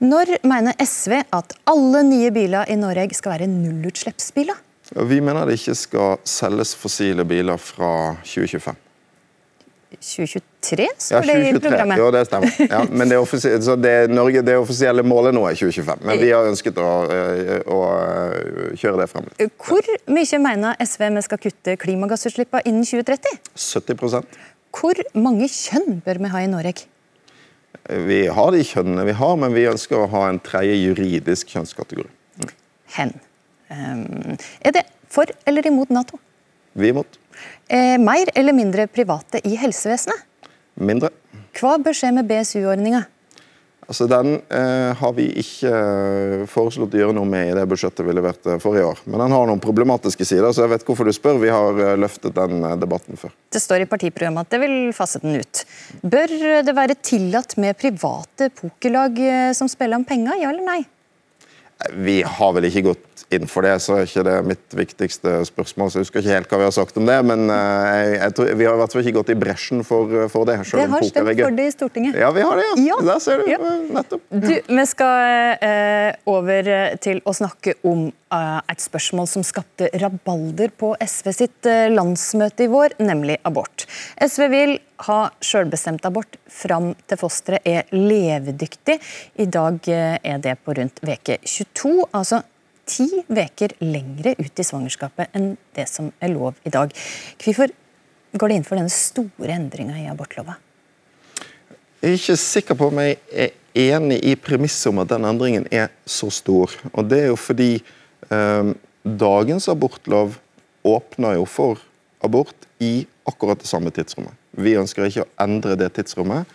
Når 0.00 0.38
mener 0.48 0.74
SV 0.80 1.20
at 1.28 1.54
alle 1.68 2.02
nye 2.08 2.32
biler 2.34 2.72
i 2.72 2.80
Norge 2.80 3.12
skal 3.20 3.36
være 3.36 3.52
nullutslippsbiler? 3.52 4.58
Vi 4.92 5.20
mener 5.24 5.48
det 5.48 5.56
ikke 5.60 5.76
skal 5.78 6.16
selges 6.28 6.74
fossile 6.76 7.24
biler 7.28 7.60
fra 7.60 7.92
2025. 8.24 8.76
2023, 10.00 10.86
står 10.98 11.24
ja, 11.26 11.34
det 11.36 11.48
i 11.48 11.60
programmet. 11.60 11.98
Jo, 12.00 12.10
det 12.14 12.22
stemmer. 12.26 12.54
Ja, 12.70 12.80
men 12.88 13.10
det, 13.10 13.18
offisielle, 13.20 13.76
det, 13.76 13.92
Norge, 14.10 14.42
det 14.44 14.56
offisielle 14.60 15.04
målet 15.04 15.34
nå 15.36 15.42
er 15.48 15.58
2025. 15.58 16.04
Men 16.08 16.20
vi 16.20 16.30
har 16.32 16.48
ønsket 16.48 16.78
å, 16.80 16.92
eh, 17.12 17.58
å 17.68 17.80
eh, 17.98 18.76
kjøre 18.80 19.02
det 19.02 19.08
frem. 19.12 19.28
Hvor 19.60 19.90
mye 20.16 20.40
mener 20.46 20.80
SV 20.80 21.08
vi 21.16 21.24
skal 21.26 21.42
kutte 21.42 21.76
klimagassutslippene 21.82 22.64
innen 22.68 22.86
2030? 22.88 23.42
70 23.52 24.32
Hvor 24.72 25.02
mange 25.18 25.50
kjønn 25.52 26.00
bør 26.04 26.22
vi 26.24 26.32
ha 26.32 26.44
i 26.44 26.50
Norge? 26.52 26.88
Vi 27.82 28.22
har 28.30 28.54
de 28.54 28.62
kjønnene 28.64 29.04
vi 29.08 29.18
har, 29.18 29.36
men 29.40 29.54
vi 29.56 29.66
ønsker 29.68 30.04
å 30.04 30.08
ha 30.12 30.26
en 30.30 30.40
tredje 30.40 30.78
juridisk 30.78 31.52
kjønnskategori. 31.52 32.08
Hen? 32.96 33.16
Er 33.72 34.76
det 34.76 34.84
for 35.12 35.28
eller 35.48 35.66
imot 35.68 35.92
Nato? 35.92 36.20
Vi 36.72 36.88
er 36.88 36.94
imot. 36.94 37.18
Eh, 37.68 37.96
mer 38.00 38.30
eller 38.34 38.56
mindre 38.56 38.86
private 38.88 39.40
i 39.48 39.56
helsevesenet? 39.60 40.28
Mindre. 40.80 41.10
Hva 41.58 41.76
bør 41.80 41.96
skje 41.96 42.12
med 42.16 42.28
BSU-ordninga? 42.28 43.04
Altså, 43.92 44.06
Den 44.06 44.38
eh, 44.48 44.94
har 44.96 45.12
vi 45.12 45.26
ikke 45.42 45.68
eh, 45.68 46.44
foreslått 46.48 46.94
å 46.94 47.00
gjøre 47.00 47.16
noe 47.16 47.28
med 47.28 47.50
i 47.50 47.56
det 47.58 47.64
budsjettet 47.68 48.06
vi 48.06 48.14
leverte 48.14 48.54
forrige 48.62 48.86
år. 48.92 49.02
Men 49.04 49.24
den 49.24 49.34
har 49.34 49.50
noen 49.50 49.60
problematiske 49.60 50.24
sider, 50.24 50.48
så 50.54 50.64
jeg 50.64 50.72
vet 50.72 50.86
hvorfor 50.86 51.08
du 51.08 51.12
spør. 51.12 51.40
Vi 51.42 51.50
har 51.52 51.80
eh, 51.82 51.98
løftet 52.00 52.32
den 52.38 52.62
debatten 52.80 53.20
før. 53.20 53.34
Det 53.52 53.60
står 53.60 53.84
i 53.84 53.90
partiprogrammet 53.90 54.46
at 54.46 54.54
det 54.54 54.62
vil 54.62 54.76
fase 54.96 55.20
den 55.24 55.36
ut. 55.42 55.64
Bør 56.00 56.32
det 56.64 56.76
være 56.78 56.96
tillatt 57.04 57.58
med 57.60 57.76
private 57.80 58.48
pokerlag 58.62 59.18
som 59.58 59.68
spiller 59.68 60.00
om 60.00 60.08
penger, 60.08 60.40
ja 60.40 60.54
eller 60.54 60.64
nei? 60.64 60.80
Vi 61.98 62.20
har 62.22 62.52
vel 62.54 62.70
ikke 62.70 62.86
gått 62.92 63.11
inn 63.32 63.48
for 63.50 63.66
det, 63.66 63.76
så 63.84 63.98
er 63.98 64.08
ikke 64.08 64.24
det 64.26 64.36
mitt 64.46 64.76
viktigste 64.76 65.34
spørsmål. 65.48 65.90
så 65.90 66.00
Jeg 66.00 66.06
husker 66.06 66.22
ikke 66.22 66.36
helt 66.36 66.52
hva 66.52 66.60
vi 66.62 66.68
har 66.68 66.74
sagt 66.76 66.98
om 67.00 67.08
det, 67.08 67.18
men 67.28 67.46
eh, 67.52 67.88
jeg, 67.92 68.14
jeg 68.18 68.36
tror, 68.38 68.52
vi 68.60 68.68
har 68.68 68.78
i 68.78 68.82
hvert 68.82 68.96
fall 68.96 69.04
ikke 69.04 69.16
gått 69.18 69.32
i 69.34 69.38
bresjen 69.44 69.84
for, 69.86 70.16
for 70.32 70.48
det. 70.48 70.58
Det 70.62 70.88
har 70.94 71.06
stemt 71.08 71.32
for 71.42 71.58
det 71.58 71.68
i 71.68 71.74
Stortinget. 71.74 72.18
Ja, 72.22 72.32
vi 72.34 72.46
har 72.46 72.60
det, 72.60 72.68
ja. 72.82 72.88
ja. 72.92 73.00
Der 73.12 73.22
ser 73.22 73.42
du. 73.42 73.50
Ja. 73.50 73.60
Nettopp. 73.98 74.24
Du, 74.32 74.52
vi 74.52 74.86
skal 74.90 75.58
eh, 75.62 76.10
over 76.30 76.72
til 77.02 77.22
å 77.28 77.34
snakke 77.36 77.76
om 77.88 78.06
eh, 78.08 78.60
et 78.72 78.82
spørsmål 78.82 79.28
som 79.30 79.46
skapte 79.46 79.90
rabalder 80.02 80.72
på 80.78 80.94
SV 81.00 81.32
sitt 81.36 81.68
eh, 81.70 81.88
landsmøte 81.92 82.66
i 82.66 82.72
vår, 82.72 82.96
nemlig 83.02 83.38
abort. 83.48 83.86
SV 84.22 84.48
vil 84.52 84.78
ha 85.06 85.18
selvbestemt 85.42 86.04
abort 86.06 86.38
fram 86.50 86.92
til 87.08 87.20
fosteret 87.20 87.66
er 87.66 87.90
levedyktig. 87.94 88.98
I 89.42 89.48
dag 89.50 89.90
eh, 89.90 90.16
er 90.22 90.42
det 90.42 90.58
på 90.62 90.76
rundt 90.78 91.02
veke 91.06 91.38
22. 91.42 91.94
altså 92.12 92.42
ti 92.88 93.06
uker 93.28 93.76
lengre 93.84 94.34
ut 94.38 94.58
i 94.58 94.66
svangerskapet 94.66 95.32
enn 95.36 95.54
det 95.76 95.86
som 95.90 96.10
er 96.20 96.32
lov 96.34 96.58
i 96.66 96.72
dag. 96.74 96.92
Hvorfor 97.42 97.72
går 98.32 98.48
det 98.48 98.58
inn 98.58 98.66
for 98.66 98.80
denne 98.80 98.92
store 98.92 99.56
endringa 99.56 99.98
i 100.00 100.08
abortlova? 100.10 100.56
Jeg 102.02 102.10
er 102.10 102.18
ikke 102.18 102.38
sikker 102.40 102.78
på 102.78 102.88
om 102.90 102.98
jeg 102.98 103.18
er 103.30 103.52
enig 103.78 104.18
i 104.26 104.34
premisset 104.34 104.90
om 104.90 105.00
at 105.02 105.12
den 105.12 105.26
endringen 105.28 105.68
er 105.70 105.92
så 106.04 106.30
stor. 106.34 106.72
Og 106.92 107.06
Det 107.08 107.20
er 107.20 107.30
jo 107.30 107.38
fordi 107.38 107.72
eh, 107.78 108.72
dagens 109.02 109.68
abortlov 109.70 110.38
åpner 110.82 111.38
jo 111.38 111.46
for 111.46 111.78
abort 112.22 112.66
i 112.82 113.06
akkurat 113.28 113.60
det 113.60 113.70
samme 113.70 113.92
tidsrommet. 113.94 114.34
Vi 114.58 114.74
ønsker 114.76 115.06
ikke 115.06 115.24
å 115.24 115.32
endre 115.44 115.76
det 115.78 115.92
tidsrommet, 115.94 116.48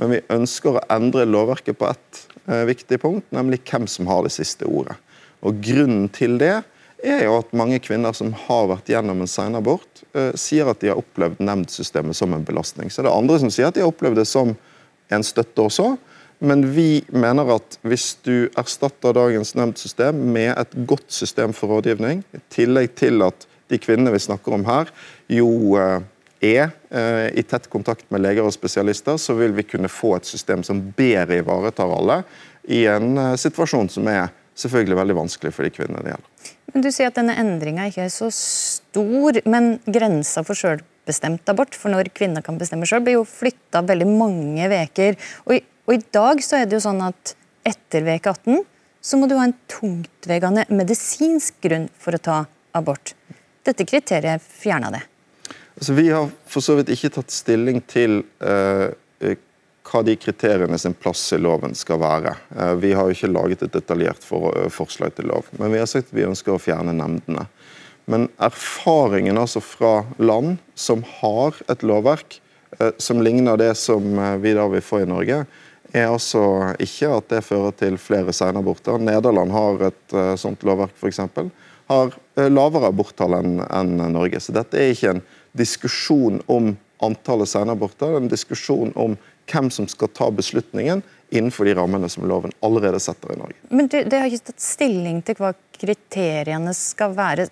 men 0.00 0.10
vi 0.10 0.22
ønsker 0.32 0.78
å 0.78 0.86
endre 0.90 1.26
lovverket 1.28 1.76
på 1.78 1.90
ett 1.90 2.22
eh, 2.48 2.64
viktig 2.70 2.98
punkt, 3.02 3.28
nemlig 3.34 3.60
hvem 3.68 3.86
som 3.90 4.08
har 4.10 4.24
det 4.24 4.32
siste 4.34 4.66
ordet. 4.66 4.96
Og 5.44 5.60
Grunnen 5.64 6.08
til 6.12 6.38
det 6.40 6.56
er 7.04 7.26
jo 7.26 7.36
at 7.42 7.52
mange 7.56 7.78
kvinner 7.84 8.16
som 8.16 8.32
har 8.46 8.68
vært 8.70 8.88
gjennom 8.88 9.20
en 9.20 9.30
senabort, 9.30 10.02
eh, 10.16 10.32
sier 10.40 10.70
at 10.70 10.80
de 10.80 10.90
har 10.92 11.00
opplevd 11.00 11.42
nemndsystemet 11.44 12.16
som 12.16 12.32
en 12.32 12.46
belastning. 12.46 12.90
Så 12.90 13.04
det 13.04 13.12
er 13.12 13.18
andre 13.18 13.38
som 13.42 13.52
sier 13.52 13.68
at 13.68 13.76
de 13.76 13.84
har 13.84 13.92
opplevd 13.92 14.22
det 14.22 14.28
som 14.30 14.54
en 15.12 15.26
støtte 15.26 15.68
også. 15.68 15.94
Men 16.44 16.64
vi 16.74 17.04
mener 17.14 17.54
at 17.54 17.76
hvis 17.86 18.14
du 18.24 18.48
erstatter 18.58 19.14
dagens 19.16 19.54
nemndsystem 19.56 20.16
med 20.32 20.52
et 20.56 20.72
godt 20.88 21.12
system 21.12 21.52
for 21.56 21.70
rådgivning, 21.72 22.24
i 22.34 22.40
tillegg 22.52 22.96
til 22.98 23.22
at 23.24 23.46
de 23.72 23.78
kvinnene 23.80 24.12
vi 24.12 24.22
snakker 24.22 24.56
om 24.56 24.64
her, 24.66 24.90
jo 25.30 25.76
eh, 25.80 26.00
er 26.44 26.72
eh, 26.90 27.28
i 27.38 27.44
tett 27.46 27.68
kontakt 27.72 28.08
med 28.12 28.24
leger 28.24 28.44
og 28.44 28.52
spesialister, 28.54 29.16
så 29.20 29.36
vil 29.38 29.54
vi 29.56 29.66
kunne 29.66 29.92
få 29.92 30.16
et 30.18 30.28
system 30.28 30.64
som 30.66 30.82
bedre 30.96 31.40
ivaretar 31.40 31.92
alle 31.96 32.22
i 32.68 32.84
en 32.90 33.16
eh, 33.18 33.36
situasjon 33.40 33.92
som 33.92 34.08
er 34.10 34.32
selvfølgelig 34.58 34.98
veldig 35.00 35.16
vanskelig 35.18 35.52
for 35.54 35.66
de 35.66 35.72
kvinnene 35.74 36.02
det 36.04 36.14
gjelder. 36.14 36.50
Men 36.74 36.84
Du 36.84 36.90
sier 36.90 37.10
at 37.10 37.18
denne 37.18 37.36
endringa 37.38 37.86
ikke 37.90 38.06
er 38.06 38.12
så 38.12 38.30
stor, 38.34 39.38
men 39.46 39.78
grensa 39.86 40.42
for 40.46 40.58
selvbestemt 40.58 41.48
abort, 41.52 41.76
for 41.78 41.94
når 41.94 42.10
kvinner 42.16 42.44
kan 42.44 42.58
bestemme 42.58 42.88
sjøl, 42.88 43.04
blir 43.06 43.18
jo 43.18 43.28
flytta 43.28 43.84
veldig 43.86 44.08
mange 44.10 44.68
veker. 44.72 45.18
Og, 45.46 45.60
og, 45.86 45.94
i 45.94 46.02
dag 46.14 46.42
så 46.42 46.60
er 46.60 46.68
det 46.68 46.78
jo 46.78 46.84
sånn 46.86 47.02
at 47.06 47.34
etter 47.64 48.06
veke 48.06 48.34
18 48.34 48.64
så 49.04 49.18
må 49.20 49.28
du 49.28 49.36
ha 49.36 49.44
en 49.44 49.56
tungtveiende 49.68 50.64
medisinsk 50.72 51.58
grunn 51.62 51.90
for 52.00 52.16
å 52.16 52.22
ta 52.24 52.38
abort. 52.74 53.12
Dette 53.64 53.84
kriteriet 53.88 54.42
fjerna 54.42 54.90
det. 54.94 55.02
Altså, 55.74 55.92
vi 55.96 56.08
har 56.08 56.30
for 56.48 56.64
så 56.64 56.78
vidt 56.78 56.92
ikke 56.94 57.10
tatt 57.16 57.34
stilling 57.34 57.82
til 57.90 58.22
uh, 58.40 58.88
hva 59.84 60.00
de 60.06 60.14
kriteriene 60.16 60.78
sin 60.80 60.96
plass 60.96 61.22
i 61.36 61.38
loven 61.38 61.74
skal 61.76 62.00
være. 62.02 62.34
Uh, 62.56 62.74
vi 62.80 62.94
har 62.96 63.08
jo 63.08 63.16
ikke 63.16 63.32
laget 63.32 63.64
et 63.66 63.74
detaljert 63.74 64.24
uh, 64.30 64.68
forslag 64.72 65.14
til 65.16 65.28
lov, 65.32 65.50
men 65.58 65.72
vi 65.74 65.82
har 65.82 65.90
sagt 65.90 66.12
at 66.12 66.16
vi 66.16 66.26
ønsker 66.26 66.54
å 66.54 66.62
fjerne 66.62 66.96
nemndene. 66.96 67.46
Men 68.10 68.28
erfaringen 68.42 69.40
altså 69.40 69.62
fra 69.64 70.02
land 70.20 70.58
som 70.76 71.04
har 71.20 71.56
et 71.72 71.84
lovverk 71.86 72.40
som 72.98 73.20
ligner 73.22 73.56
det 73.56 73.70
som 73.78 74.02
vi 74.42 74.50
da 74.52 74.64
vil 74.68 74.82
få 74.82 75.04
i 75.04 75.06
Norge, 75.06 75.44
er 75.94 76.08
altså 76.10 76.42
ikke 76.82 77.12
at 77.14 77.28
det 77.30 77.44
fører 77.46 77.76
til 77.78 77.96
flere 78.02 78.34
senaborter. 78.34 78.98
Nederland 78.98 79.54
har 79.54 79.84
et 79.88 80.16
sånt 80.42 80.66
lovverk, 80.66 80.92
f.eks 80.98 81.22
har 81.86 82.14
eh, 82.36 82.50
lavere 82.50 82.90
aborttall 82.90 83.36
enn 83.38 83.96
Norge. 83.98 84.40
Så 84.40 84.54
dette 84.56 84.80
er 84.80 84.94
ikke 84.94 85.14
en 85.16 85.22
diskusjon 85.56 86.40
om 86.50 86.74
antallet 87.04 87.50
senaborter, 87.50 88.08
det 88.08 88.16
er 88.16 88.22
en 88.22 88.32
diskusjon 88.32 88.92
om 88.96 89.16
hvem 89.50 89.70
som 89.72 89.88
skal 89.90 90.10
ta 90.14 90.30
beslutningen 90.30 91.02
innenfor 91.34 91.64
de 91.64 91.74
rammene 91.74 92.08
som 92.08 92.26
loven 92.28 92.52
allerede 92.64 93.00
setter 93.02 93.34
i 93.34 93.38
Norge. 93.38 93.56
Men 93.68 93.88
det, 93.90 94.04
det 94.12 94.20
har 94.20 94.30
ikke 94.30 94.52
tatt 94.52 94.62
stilling 94.62 95.22
til 95.26 95.38
hva 95.40 95.54
kriteriene 95.74 96.74
skal 96.76 97.16
være? 97.16 97.48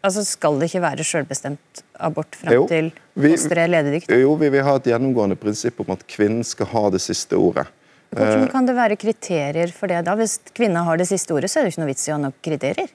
Altså 0.00 0.24
Skal 0.24 0.56
det 0.60 0.70
ikke 0.70 0.82
være 0.84 1.04
selvbestemt 1.04 1.82
abort 2.00 2.38
fram 2.40 2.64
til 2.70 2.88
fosteret 3.14 3.66
er 3.66 3.74
levedyktig? 3.74 4.22
Jo, 4.22 4.32
vi 4.40 4.48
vil 4.54 4.64
ha 4.66 4.78
et 4.80 4.88
gjennomgående 4.90 5.36
prinsipp 5.40 5.82
om 5.84 5.92
at 5.94 6.06
kvinnen 6.08 6.46
skal 6.46 6.70
ha 6.72 6.86
det 6.94 7.02
siste 7.04 7.38
ordet. 7.38 7.68
Hvordan 8.10 8.48
kan 8.50 8.66
det 8.66 8.74
være 8.74 8.96
kriterier 8.98 9.70
for 9.74 9.90
det 9.92 10.00
da? 10.08 10.16
Hvis 10.18 10.40
kvinna 10.56 10.82
har 10.88 10.98
det 10.98 11.06
siste 11.06 11.34
ordet, 11.36 11.52
så 11.52 11.60
er 11.60 11.68
det 11.68 11.74
ikke 11.74 11.84
noe 11.84 11.92
vits 11.92 12.08
i 12.08 12.10
å 12.10 12.16
ha 12.16 12.22
noen 12.24 12.40
kriterier? 12.42 12.90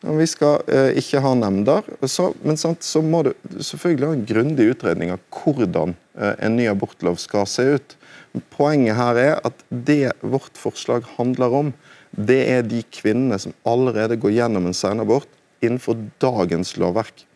Vi 0.00 0.26
skal 0.26 0.62
eh, 0.72 0.94
ikke 0.96 1.20
ha 1.20 1.34
nemnder. 1.36 1.84
Så, 2.08 2.30
men 2.40 2.56
sant, 2.60 2.84
så 2.86 3.02
må 3.04 3.20
du 3.26 3.34
selvfølgelig 3.60 4.08
ha 4.08 4.16
en 4.16 4.28
grundig 4.28 4.70
utredning 4.72 5.12
av 5.12 5.20
hvordan 5.42 5.92
eh, 6.16 6.32
en 6.40 6.56
ny 6.56 6.70
abortlov 6.70 7.20
skal 7.20 7.44
se 7.50 7.66
ut. 7.76 7.96
Poenget 8.54 8.96
her 8.96 9.20
er 9.20 9.34
at 9.44 9.64
det 9.68 10.14
vårt 10.22 10.56
forslag 10.56 11.04
handler 11.18 11.56
om, 11.60 11.72
det 12.10 12.40
er 12.48 12.64
de 12.66 12.80
kvinnene 12.90 13.38
som 13.42 13.54
allerede 13.68 14.16
går 14.18 14.38
gjennom 14.38 14.70
en 14.70 14.76
senabort 14.76 15.28
innenfor 15.60 16.00
dagens 16.22 16.74
lovverk. 16.80 17.26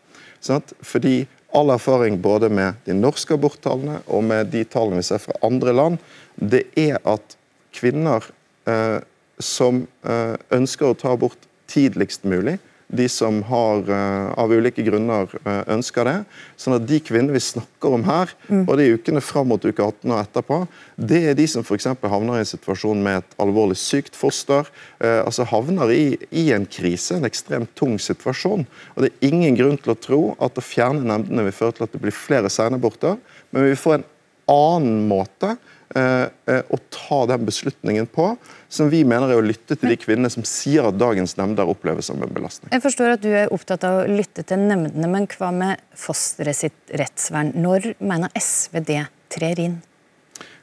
Sant? 0.43 0.73
Fordi 0.81 1.27
all 1.55 1.69
erfaring 1.71 2.17
både 2.21 2.49
med 2.49 2.81
de 2.87 2.95
norske 2.97 3.37
aborttallene 3.37 4.01
og 4.11 4.25
med 4.27 4.49
de 4.51 4.65
tallene 4.67 4.99
vi 4.99 5.07
ser 5.07 5.21
fra 5.21 5.37
andre 5.45 5.73
land, 5.75 5.99
det 6.35 6.65
er 6.79 6.97
at 7.07 7.37
kvinner 7.75 8.25
eh, 8.67 8.99
som 9.39 9.85
eh, 10.07 10.35
ønsker 10.55 10.89
å 10.89 10.97
ta 10.97 11.13
abort 11.13 11.45
tidligst 11.71 12.25
mulig. 12.27 12.57
De 12.87 13.07
som 13.09 13.39
har, 13.43 13.79
uh, 13.89 14.33
av 14.37 14.51
ulike 14.53 14.83
grunner 14.85 15.25
uh, 15.25 15.63
ønsker 15.73 16.05
det. 16.05 16.15
Sånn 16.61 16.75
at 16.77 16.85
de 16.85 16.99
kvinnene 17.01 17.33
vi 17.33 17.41
snakker 17.41 17.95
om 17.97 18.03
her, 18.05 18.29
mm. 18.45 18.61
og 18.67 18.77
de 18.77 18.91
ukene 18.93 19.23
fram 19.25 19.49
mot 19.49 19.65
uke 19.65 19.81
18 19.81 20.11
og 20.11 20.19
etterpå, 20.19 20.59
det 20.95 21.23
er 21.31 21.37
de 21.37 21.47
som 21.49 21.65
f.eks. 21.65 21.89
havner 22.05 22.37
i 22.37 22.43
en 22.43 22.51
situasjon 22.51 23.01
med 23.01 23.23
et 23.23 23.37
alvorlig 23.41 23.79
sykt 23.81 24.17
foster. 24.17 24.69
Uh, 25.01 25.23
altså 25.23 25.47
Havner 25.49 25.95
i, 25.95 26.03
i, 26.29 26.51
en 26.53 26.69
krise, 26.69 27.17
en 27.17 27.25
ekstremt 27.25 27.73
tung 27.79 27.97
situasjon. 28.01 28.67
Og 28.93 29.05
Det 29.05 29.11
er 29.11 29.31
ingen 29.31 29.57
grunn 29.57 29.81
til 29.81 29.95
å 29.95 29.99
tro 30.07 30.23
at 30.37 30.61
å 30.61 30.65
fjerne 30.65 31.07
nemndene 31.09 31.47
vil 31.49 31.57
føre 31.57 31.79
til 31.79 31.89
at 31.89 31.95
det 31.95 32.03
blir 32.05 32.15
flere 32.15 32.53
senaborter, 32.53 33.17
men 33.49 33.65
vi 33.65 33.73
vil 33.73 33.81
få 33.81 33.97
en 33.97 34.09
annen 34.51 35.07
måte 35.09 35.55
å 35.93 36.77
ta 36.91 37.19
den 37.29 37.45
beslutningen 37.47 38.07
på 38.11 38.31
som 38.67 38.89
vi 38.91 39.03
mener 39.07 39.31
er 39.31 39.39
å 39.39 39.45
lytte 39.45 39.77
til 39.77 39.93
de 39.93 39.97
kvinnene 40.01 40.31
som 40.33 40.45
sier 40.47 40.87
at 40.89 40.97
dagens 40.99 41.37
nemnder 41.39 41.69
oppleves 41.69 42.09
som 42.09 42.21
en 42.23 42.33
belastning. 42.33 42.71
Jeg 42.73 42.83
forstår 42.83 43.15
at 43.15 43.23
du 43.23 43.29
er 43.31 43.53
opptatt 43.53 43.85
av 43.87 44.01
å 44.01 44.07
lytte 44.09 44.43
til 44.47 44.65
nemndene, 44.65 45.09
men 45.11 45.29
hva 45.37 45.51
med 45.55 45.83
fosteret 45.95 46.57
sitt 46.57 46.95
rettsvern? 46.97 47.53
Når 47.55 47.93
mener 48.03 48.33
SV 48.39 48.81
det 48.87 49.03
trer 49.31 49.61
inn? 49.61 49.77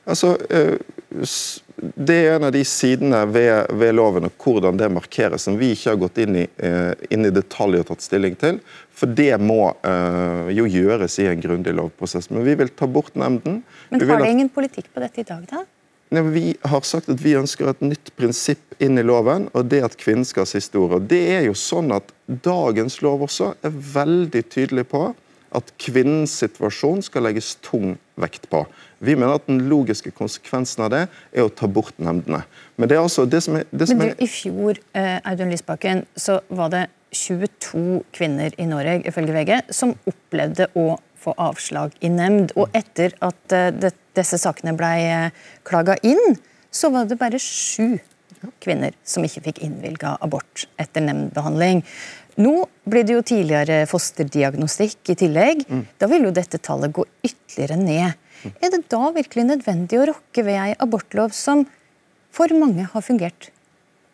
Altså, 0.04 0.36
eh, 0.50 0.78
Det 1.98 2.14
er 2.14 2.36
en 2.36 2.44
av 2.46 2.52
de 2.54 2.62
sidene 2.64 3.18
ved, 3.26 3.72
ved 3.74 3.94
loven 3.96 4.28
og 4.28 4.44
hvordan 4.44 4.76
det 4.78 4.88
markeres, 4.92 5.44
som 5.46 5.56
vi 5.58 5.72
ikke 5.74 5.90
har 5.90 5.98
gått 5.98 6.20
inn 6.22 6.36
i, 6.36 6.44
eh, 6.62 6.92
inn 7.10 7.26
i 7.26 7.32
detalj 7.34 7.80
og 7.80 7.86
tatt 7.88 8.04
stilling 8.04 8.36
til. 8.38 8.60
For 8.94 9.10
det 9.10 9.34
må 9.42 9.72
uh, 9.82 10.46
jo 10.52 10.66
gjøres 10.70 11.18
i 11.18 11.26
en 11.26 11.40
grundig 11.42 11.72
lovprosess. 11.74 12.30
Men 12.30 12.44
vi 12.46 12.54
vil 12.60 12.70
ta 12.70 12.86
bort 12.86 13.16
nemnden. 13.18 13.62
Men 13.90 14.04
har 14.08 14.22
det 14.22 14.30
ingen 14.30 14.52
politikk 14.52 14.92
på 14.94 15.02
dette 15.02 15.24
i 15.24 15.26
dag, 15.26 15.42
da? 15.50 15.64
Vi 16.12 16.52
har 16.70 16.84
sagt 16.86 17.08
at 17.08 17.20
vi 17.24 17.34
ønsker 17.40 17.72
et 17.72 17.82
nytt 17.82 18.12
prinsipp 18.20 18.76
inn 18.84 19.00
i 19.00 19.04
loven, 19.04 19.48
og 19.56 19.66
det 19.72 19.82
at 19.88 19.96
kvinnen 19.98 20.28
skal 20.28 20.46
ha 20.46 20.52
siste 20.52 20.78
ord. 20.78 20.98
Og 21.00 21.08
det 21.10 21.22
er 21.34 21.46
jo 21.48 21.56
sånn 21.58 21.90
at 21.96 22.12
Dagens 22.28 23.00
lov 23.02 23.24
også 23.26 23.54
er 23.64 23.74
veldig 23.74 24.44
tydelig 24.52 24.86
på 24.92 25.06
at 25.56 25.72
kvinnens 25.82 26.34
situasjon 26.40 27.02
skal 27.04 27.26
legges 27.26 27.54
tung 27.64 27.96
vekt 28.20 28.48
på. 28.52 28.64
Vi 29.02 29.16
mener 29.18 29.34
at 29.34 29.46
den 29.50 29.64
logiske 29.70 30.12
konsekvensen 30.14 30.84
av 30.86 30.92
det 30.94 31.02
er 31.10 31.44
å 31.44 31.50
ta 31.50 31.66
bort 31.66 31.96
nemndene. 31.98 32.44
Men 32.78 32.90
det 32.90 32.96
er 32.96 33.02
altså 33.02 33.26
det 33.26 33.42
som 33.42 33.58
er... 33.58 33.66
Det 33.70 33.88
som 33.90 33.98
Men 33.98 34.12
du, 34.14 34.22
I 34.22 34.28
fjor 34.30 34.78
eh, 34.98 35.18
Audun 35.26 35.50
Lysbakken, 35.50 36.04
så 36.14 36.38
var 36.54 36.70
det 36.74 36.84
22 37.12 38.02
kvinner 38.14 38.54
i 38.62 38.68
Norge 38.70 39.02
ifølge 39.10 39.34
VG, 39.34 39.52
som 39.74 39.96
opplevde 40.08 40.70
å 40.78 40.94
få 41.22 41.34
avslag 41.40 41.98
i 42.00 42.10
nemnd. 42.12 42.54
Og 42.54 42.70
etter 42.78 43.16
at 43.24 43.56
eh, 43.56 43.72
det, 43.74 43.92
disse 44.16 44.38
sakene 44.40 44.76
ble 44.78 44.94
eh, 45.02 45.44
klaga 45.66 45.98
inn, 46.06 46.38
så 46.72 46.92
var 46.94 47.10
det 47.10 47.18
bare 47.20 47.42
sju 47.42 47.98
kvinner 48.62 48.94
som 49.06 49.24
ikke 49.26 49.44
fikk 49.48 49.60
innvilga 49.66 50.16
abort 50.24 50.66
etter 50.80 51.04
nemndbehandling. 51.04 51.82
Nå 52.40 52.52
blir 52.88 53.04
det 53.04 53.16
jo 53.16 53.24
tidligere 53.26 53.82
fosterdiagnostikk 53.90 55.12
i 55.12 55.18
tillegg. 55.20 55.64
Mm. 55.68 55.82
Da 56.00 56.08
vil 56.10 56.28
jo 56.28 56.34
dette 56.34 56.60
tallet 56.62 56.94
gå 56.94 57.04
ytterligere 57.24 57.76
ned. 57.80 58.20
Mm. 58.42 58.54
Er 58.58 58.72
det 58.74 58.82
da 58.92 59.10
virkelig 59.14 59.48
nødvendig 59.50 60.00
å 60.00 60.06
rokke 60.14 60.44
ved 60.46 60.60
ei 60.60 60.76
abortlov 60.82 61.34
som 61.36 61.66
for 62.32 62.52
mange 62.56 62.88
har 62.88 63.04
fungert 63.04 63.50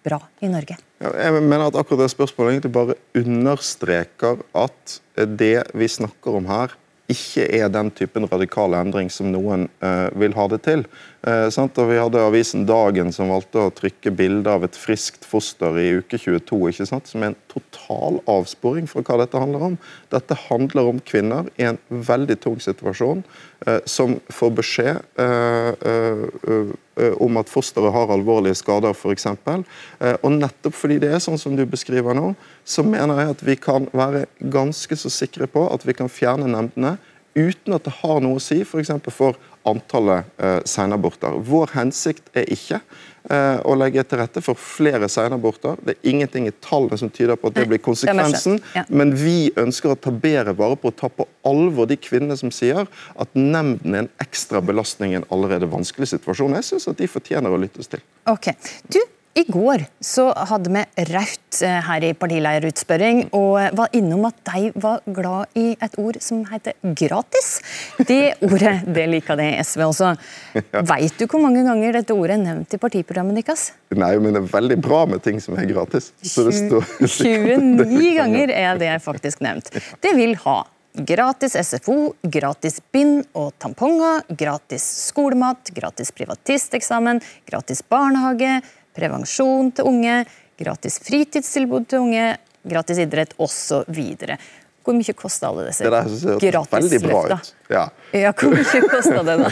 bra 0.06 0.18
i 0.42 0.50
Norge? 0.50 0.78
Ja, 0.98 1.12
jeg 1.14 1.38
mener 1.38 1.68
at 1.68 1.78
akkurat 1.78 2.06
det 2.06 2.10
spørsmålet 2.10 2.56
egentlig 2.56 2.74
bare 2.74 2.98
understreker 3.18 4.42
at 4.58 4.98
det 5.14 5.68
vi 5.78 5.88
snakker 5.90 6.40
om 6.40 6.48
her, 6.50 6.74
ikke 7.08 7.46
er 7.56 7.70
den 7.72 7.88
typen 7.96 8.26
radikale 8.28 8.78
endring 8.82 9.08
som 9.12 9.30
noen 9.32 9.66
uh, 9.80 10.08
vil 10.20 10.34
ha 10.36 10.44
det 10.52 10.60
til. 10.66 10.84
Uh, 11.24 11.48
og 11.48 11.78
Vi 11.88 11.96
hadde 11.96 12.20
avisen 12.20 12.66
Dagen 12.68 13.12
som 13.16 13.32
valgte 13.32 13.62
å 13.64 13.72
trykke 13.74 14.12
bilde 14.14 14.52
av 14.52 14.66
et 14.66 14.76
friskt 14.76 15.24
foster 15.24 15.78
i 15.80 15.88
uke 16.02 16.20
22, 16.20 16.60
ikke 16.68 16.88
sant? 16.90 17.08
som 17.08 17.24
er 17.24 17.32
en 17.32 17.38
total 17.48 18.20
avsporing 18.28 18.88
fra 18.90 19.04
hva 19.06 19.22
dette 19.22 19.40
handler 19.40 19.70
om. 19.70 19.78
Dette 20.12 20.36
handler 20.48 20.92
om 20.92 21.00
kvinner 21.00 21.48
i 21.56 21.70
en 21.70 21.80
veldig 21.88 22.38
tung 22.44 22.60
situasjon 22.60 23.24
uh, 23.66 23.80
som 23.88 24.18
får 24.28 24.54
beskjed 24.60 25.16
om 27.22 27.36
at 27.40 27.50
fosteret 27.50 27.92
har 27.94 28.10
alvorlige 28.12 28.58
skader, 28.58 28.96
f.eks. 28.96 29.28
Og 30.22 30.30
nettopp 30.34 30.76
fordi 30.76 30.98
det 31.02 31.12
er 31.14 31.22
sånn 31.22 31.38
som 31.40 31.56
du 31.58 31.64
beskriver 31.68 32.16
nå, 32.16 32.32
så 32.66 32.84
mener 32.86 33.22
jeg 33.22 33.34
at 33.36 33.44
vi 33.46 33.56
kan 33.60 33.86
være 33.92 34.26
ganske 34.52 34.98
så 34.98 35.12
sikre 35.12 35.48
på 35.50 35.66
at 35.70 35.86
vi 35.86 35.96
kan 35.96 36.10
fjerne 36.12 36.50
nemndene 36.50 36.96
uten 37.38 37.76
at 37.76 37.86
det 37.86 37.94
har 38.00 38.20
noe 38.24 38.38
å 38.38 38.42
si 38.42 38.60
f.eks. 38.64 38.90
for, 39.14 39.36
for 39.36 39.38
antallet 39.68 40.40
eh, 40.42 40.58
senaborter. 40.64 41.38
Vår 41.44 41.74
hensikt 41.76 42.30
er 42.36 42.48
ikke 42.52 42.80
eh, 43.30 43.58
å 43.62 43.74
legge 43.78 44.04
til 44.08 44.20
rette 44.20 44.42
for 44.44 44.58
flere 44.58 45.08
senaborter. 45.12 45.78
Det 45.84 45.96
er 45.96 46.10
ingenting 46.12 46.48
i 46.48 46.54
tallene 46.64 46.98
som 47.00 47.12
tyder 47.12 47.38
på 47.38 47.50
at 47.50 47.58
det 47.58 47.66
blir 47.70 47.82
konsekvensen. 47.84 48.58
Ja. 48.76 48.86
Men 48.88 49.14
vi 49.18 49.50
ønsker 49.60 49.92
å 49.92 49.98
ta 49.98 50.12
bedre 50.14 50.56
vare 50.58 50.78
på 50.80 50.92
å 50.92 50.96
ta 50.96 51.10
på 51.12 51.28
alvor 51.48 51.90
de 51.90 51.98
kvinnene 52.00 52.38
som 52.40 52.52
sier 52.54 52.86
at 52.88 53.36
nemnden 53.36 53.94
er 53.94 54.06
en 54.06 54.12
ekstra 54.24 54.62
belastning 54.64 55.14
i 55.14 55.20
en 55.20 55.28
allerede 55.34 55.70
vanskelig 55.70 56.10
situasjon. 56.14 56.56
Jeg 56.58 56.70
syns 56.72 56.90
at 56.90 57.00
de 57.00 57.10
fortjener 57.10 57.52
å 57.52 57.60
lyttes 57.60 57.90
til. 57.92 58.04
Ok. 58.28 58.52
Du, 58.88 59.00
i 59.34 59.44
går 59.46 59.84
så 60.00 60.28
hadde 60.50 60.70
vi 60.72 60.82
Raut 61.12 61.58
eh, 61.62 61.80
her 61.86 62.04
i 62.04 62.12
partileierutspørring, 62.18 63.28
og 63.36 63.76
var 63.78 63.92
innom 63.96 64.24
at 64.28 64.38
de 64.48 64.72
var 64.80 65.02
glad 65.04 65.58
i 65.58 65.76
et 65.76 65.98
ord 66.00 66.18
som 66.24 66.44
heter 66.48 66.74
gratis. 66.98 67.60
Det 68.08 68.34
ordet 68.48 68.80
det 68.86 69.06
liker 69.12 69.38
det 69.38 69.50
SV 69.66 69.84
også. 69.88 70.14
Ja. 70.56 70.82
Veit 70.92 71.18
du 71.20 71.26
hvor 71.26 71.42
mange 71.44 71.62
ganger 71.66 72.00
dette 72.00 72.16
ordet 72.16 72.38
er 72.38 72.42
nevnt 72.46 72.74
i 72.74 72.80
partiprogrammet 72.82 73.38
deres? 73.42 73.68
Nei, 73.94 74.14
men 74.22 74.34
det 74.34 74.42
er 74.42 74.50
veldig 74.56 74.80
bra 74.84 75.04
med 75.10 75.22
ting 75.24 75.38
som 75.42 75.58
er 75.58 75.68
gratis. 75.70 76.10
29 76.24 78.10
ganger 78.20 78.56
er 78.56 78.80
det 78.80 78.96
faktisk 79.04 79.44
nevnt. 79.44 79.70
Det 80.02 80.16
vil 80.18 80.34
ha 80.46 80.58
Gratis 80.98 81.54
SFO, 81.54 82.14
gratis 82.22 82.80
bind 82.90 83.20
og 83.38 83.52
tamponger, 83.62 84.24
gratis 84.34 84.82
skolemat, 85.06 85.70
gratis 85.76 86.10
privatisteksamen, 86.10 87.20
gratis 87.46 87.84
barnehage, 87.86 88.56
prevensjon 88.98 89.72
til 89.74 89.88
unge, 89.88 90.20
gratis 90.58 90.98
fritidstilbud 91.06 91.88
til 91.88 92.04
unge, 92.08 92.26
gratis 92.68 93.00
idrett 93.04 93.36
osv. 93.38 94.02
Hvor 94.88 94.96
mye 94.96 95.12
kosta 95.12 95.50
alle 95.50 95.66
disse 95.68 95.84
ut. 95.84 97.50
Ja. 97.68 97.82
ja, 98.16 98.30
hvor 98.32 98.54
mye 98.54 98.80
kosta 98.88 99.20
det, 99.26 99.34
da? 99.42 99.48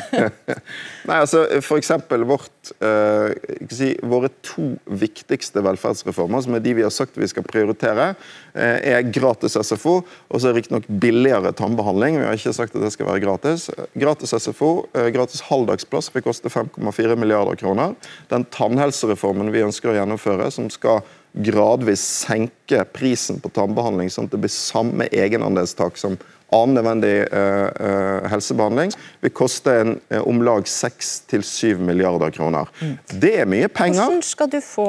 Nei, 1.11 1.19
altså, 1.19 1.43
for 1.61 1.77
eksempel 1.77 2.23
vårt, 2.25 2.71
eh, 2.81 3.35
si, 3.69 3.91
Våre 4.01 4.31
to 4.41 4.71
viktigste 4.89 5.61
velferdsreformer, 5.67 6.41
som 6.47 6.57
er 6.57 6.63
de 6.65 6.73
vi 6.79 6.87
har 6.87 6.95
sagt 6.95 7.21
vi 7.21 7.29
skal 7.29 7.45
prioritere, 7.45 8.15
eh, 8.57 8.79
er 8.95 9.11
gratis 9.13 9.59
SFO 9.61 9.99
og 10.01 10.41
så 10.41 10.55
riktignok 10.57 10.89
billigere 11.05 11.53
tannbehandling. 11.53 12.17
Vi 12.23 12.25
har 12.25 12.41
ikke 12.41 12.57
sagt 12.57 12.73
at 12.73 12.87
det 12.87 12.95
skal 12.97 13.11
være 13.11 13.27
gratis. 13.27 13.69
Gratis 13.93 14.33
SFO, 14.41 14.71
eh, 14.97 15.11
gratis 15.13 15.45
halvdagsplass 15.51 16.09
vil 16.17 16.25
koste 16.25 16.49
5,4 16.49 17.21
milliarder 17.21 17.61
kroner. 17.61 17.93
Den 18.33 18.49
tannhelsereformen 18.57 19.53
vi 19.53 19.67
ønsker 19.69 19.93
å 19.93 19.99
gjennomføre, 20.01 20.49
som 20.57 20.73
skal 20.73 21.05
gradvis 21.37 22.03
senke 22.25 22.85
prisen 22.97 23.41
på 23.43 23.51
tannbehandling, 23.53 24.09
sånn 24.13 24.31
at 24.31 24.35
det 24.35 24.41
blir 24.45 24.53
samme 24.53 25.09
egenandelstak 25.13 26.01
som 26.01 26.17
annen 26.55 26.79
nødvendig 26.79 27.15
uh, 27.33 27.67
uh, 27.75 28.29
helsebehandling, 28.31 28.95
vil 29.25 29.35
koste 29.35 29.75
en, 29.83 29.97
uh, 30.15 30.23
om 30.23 30.41
lag 30.47 30.69
6-7 30.71 31.83
milliarder 31.83 32.33
kroner. 32.35 32.71
Mm. 32.81 32.95
Det 33.11 33.35
er 33.43 33.51
mye 33.51 33.69
penger. 33.69 34.05
Hvordan 34.05 34.25
skal 34.27 34.51
du 34.53 34.61
få 34.65 34.89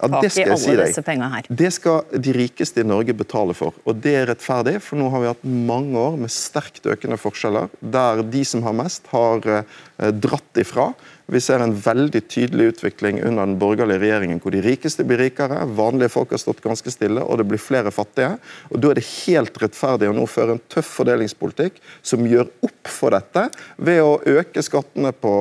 tak 0.00 0.24
i 0.24 0.44
alle 0.44 0.58
si 0.58 0.74
disse 0.80 1.04
pengene 1.06 1.28
her? 1.36 1.48
Det 1.48 1.70
skal 1.76 2.20
de 2.24 2.34
rikeste 2.34 2.82
i 2.82 2.88
Norge 2.88 3.14
betale 3.16 3.56
for. 3.56 3.76
Og 3.84 4.00
det 4.04 4.16
er 4.22 4.30
rettferdig, 4.32 4.78
for 4.84 5.00
nå 5.00 5.10
har 5.12 5.22
vi 5.22 5.30
hatt 5.30 5.44
mange 5.44 6.00
år 6.00 6.16
med 6.24 6.32
sterkt 6.32 6.88
økende 6.88 7.20
forskjeller, 7.20 7.68
der 7.80 8.24
de 8.24 8.44
som 8.48 8.64
har 8.66 8.76
mest, 8.80 9.06
har 9.12 9.44
dratt 10.24 10.60
ifra. 10.60 10.90
Vi 11.26 11.40
ser 11.40 11.62
en 11.64 11.72
veldig 11.72 12.20
tydelig 12.28 12.66
utvikling 12.74 13.22
under 13.22 13.46
den 13.46 13.56
borgerlige 13.58 14.02
regjeringen, 14.02 14.40
hvor 14.44 14.52
de 14.52 14.60
rikeste 14.64 15.06
blir 15.08 15.22
rikere, 15.24 15.62
vanlige 15.72 16.12
folk 16.12 16.34
har 16.34 16.42
stått 16.42 16.60
ganske 16.64 16.92
stille, 16.92 17.22
og 17.24 17.40
det 17.40 17.46
blir 17.48 17.62
flere 17.62 17.92
fattige. 17.94 18.34
Og 18.68 18.82
Da 18.84 18.90
er 18.90 19.00
det 19.00 19.06
helt 19.24 19.56
rettferdig 19.62 20.10
å 20.10 20.16
nå 20.16 20.26
føre 20.28 20.58
en 20.58 20.62
tøff 20.68 20.90
fordelingspolitikk 20.98 21.80
som 22.04 22.26
gjør 22.28 22.50
opp 22.68 22.92
for 22.92 23.16
dette, 23.16 23.46
ved 23.76 24.02
å 24.04 24.18
øke 24.20 24.62
skattene 24.62 25.14
på, 25.16 25.34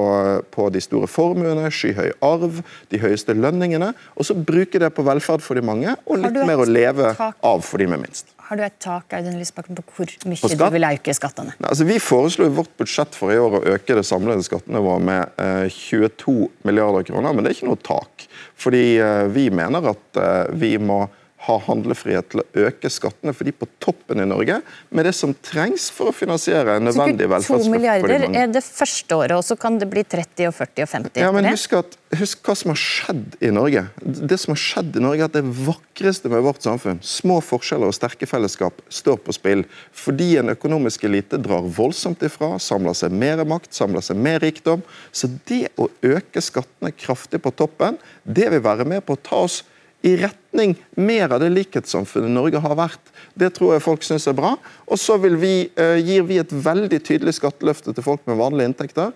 på 0.56 0.70
de 0.72 0.84
store 0.84 1.10
formuene, 1.12 1.68
skyhøy 1.68 2.14
arv, 2.24 2.64
de 2.90 3.04
høyeste 3.04 3.36
lønningene, 3.36 3.92
og 4.16 4.30
så 4.30 4.40
bruke 4.40 4.80
det 4.80 4.94
på 4.96 5.04
velferd 5.04 5.44
for 5.44 5.60
de 5.60 5.68
mange, 5.68 5.98
og 6.08 6.24
litt 6.24 6.40
mer 6.48 6.64
å 6.64 6.70
leve 6.70 7.12
av 7.20 7.68
for 7.68 7.84
de 7.84 7.92
med 7.92 8.06
minst. 8.08 8.33
Har 8.44 8.60
du 8.60 8.64
et 8.66 8.76
tak 8.84 9.14
Audun 9.16 9.38
Lysbakken, 9.40 9.78
på 9.78 9.84
hvor 9.96 10.10
mye 10.28 10.50
du 10.60 10.64
vil 10.76 10.86
øke 10.90 11.16
skattene? 11.16 11.56
Altså, 11.64 11.88
vi 11.88 11.96
foreslo 12.04 12.50
i 12.50 12.54
vårt 12.54 12.74
budsjett 12.80 13.16
for 13.16 13.32
i 13.32 13.40
år 13.40 13.60
å 13.60 13.64
øke 13.76 13.96
det 13.96 14.04
samlede 14.08 14.44
skattenivået 14.44 15.06
med 15.08 15.40
eh, 15.40 15.68
22 15.72 16.36
milliarder 16.68 17.08
kroner, 17.08 17.32
men 17.32 17.46
det 17.46 17.54
er 17.54 17.58
ikke 17.58 17.70
noe 17.72 17.84
tak. 17.88 18.28
Fordi 18.60 18.84
eh, 19.00 19.26
vi 19.32 19.48
mener 19.54 19.94
at 19.94 20.20
eh, 20.20 20.56
vi 20.60 20.76
må 20.82 21.06
ha 21.44 21.58
handlefrihet 21.66 22.30
til 22.32 22.42
å 22.42 22.66
øke 22.68 22.90
skattene 22.92 23.34
for 23.36 23.48
de 23.48 23.54
på 23.56 23.68
toppen 23.84 24.22
i 24.24 24.28
Norge, 24.28 24.62
med 24.96 25.08
det 25.08 25.12
som 25.18 25.34
trengs 25.44 25.90
for 25.92 26.12
å 26.12 26.16
finansiere 26.16 26.78
en 26.78 26.88
nødvendig 26.88 27.28
velferdsløft. 27.28 27.68
2 27.68 27.74
milliarder 27.74 28.28
er 28.30 28.54
det 28.54 28.62
første 28.64 29.18
året, 29.18 29.36
og 29.36 29.44
så 29.44 29.58
kan 29.60 29.80
det 29.82 29.90
bli 29.92 30.06
30, 30.08 30.48
og 30.48 30.56
40 30.56 30.86
og 30.86 30.92
50? 30.94 31.20
Ja, 31.20 31.32
men 31.36 31.50
husk, 31.50 31.76
at, 31.76 31.98
husk 32.16 32.48
hva 32.48 32.56
som 32.60 32.72
har 32.72 32.80
skjedd 32.80 33.36
i 33.44 33.52
Norge. 33.56 33.84
Det 34.00 34.38
som 34.40 34.54
har 34.56 34.62
skjedd 34.62 34.96
i 35.00 35.04
Norge 35.04 35.26
er 35.26 35.32
at 35.32 35.36
det 35.36 35.44
vakreste 35.66 36.32
med 36.32 36.46
vårt 36.48 36.64
samfunn, 36.64 37.04
små 37.04 37.42
forskjeller 37.44 37.92
og 37.92 37.98
sterke 37.98 38.30
fellesskap, 38.30 38.80
står 38.88 39.20
på 39.26 39.36
spill. 39.36 39.66
Fordi 39.92 40.30
en 40.40 40.54
økonomisk 40.56 41.04
elite 41.10 41.42
drar 41.44 41.68
voldsomt 41.76 42.24
ifra, 42.24 42.54
samler 42.64 42.96
seg 42.96 43.12
mer 43.12 43.44
makt, 43.48 43.74
samler 43.76 44.06
seg 44.06 44.22
mer 44.22 44.40
rikdom. 44.44 44.86
Så 45.12 45.28
det 45.52 45.66
å 45.76 45.92
øke 46.08 46.44
skattene 46.44 46.96
kraftig 46.96 47.44
på 47.44 47.52
toppen, 47.52 48.00
det 48.24 48.48
vil 48.54 48.64
være 48.64 48.88
med 48.88 49.04
på 49.04 49.18
å 49.18 49.24
ta 49.28 49.44
oss 49.44 49.62
i 50.04 50.18
retning 50.20 50.76
mer 51.00 51.32
av 51.32 51.40
det 51.40 51.50
likhetssamfunnet 51.54 52.34
Norge 52.36 52.60
har 52.60 52.76
vært. 52.76 53.12
Det 53.40 53.54
tror 53.56 53.76
jeg 53.76 53.86
folk 53.86 54.04
syns 54.04 54.28
er 54.28 54.36
bra. 54.36 54.52
Og 54.92 55.00
så 55.00 55.16
vi, 55.22 55.70
uh, 55.80 55.96
gir 55.96 56.26
vi 56.28 56.42
et 56.42 56.52
veldig 56.52 57.00
tydelig 57.08 57.38
skatteløfte 57.40 57.96
til 57.96 58.06
folk 58.06 58.26
med 58.28 58.40
vanlige 58.42 58.72
inntekter. 58.72 59.14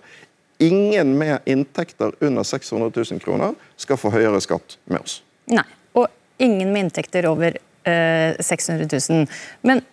Ingen 0.64 1.12
med 1.20 1.44
inntekter 1.46 2.16
under 2.24 2.42
600 2.42 2.88
000 2.96 3.20
kroner 3.22 3.52
skal 3.76 4.00
få 4.00 4.10
høyere 4.16 4.40
skatt 4.42 4.78
med 4.88 5.04
oss. 5.04 5.20
Nei, 5.52 5.66
og 5.92 6.08
ingen 6.42 6.72
med 6.72 6.88
inntekter 6.88 7.28
over 7.30 7.52
eh, 7.84 8.40
600 8.40 8.88
000. 8.88 9.28
Men 9.68 9.84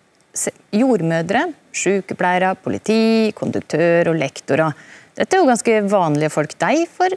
jordmødre, 0.74 1.44
sykepleiere, 1.76 2.54
politi, 2.64 3.32
konduktør 3.36 4.10
og 4.12 4.18
lektorer. 4.20 4.72
Dette 5.16 5.36
er 5.36 5.44
jo 5.44 5.48
ganske 5.52 5.76
vanlige 5.92 6.32
folk. 6.32 6.56
De 6.60 6.88
får 6.96 7.16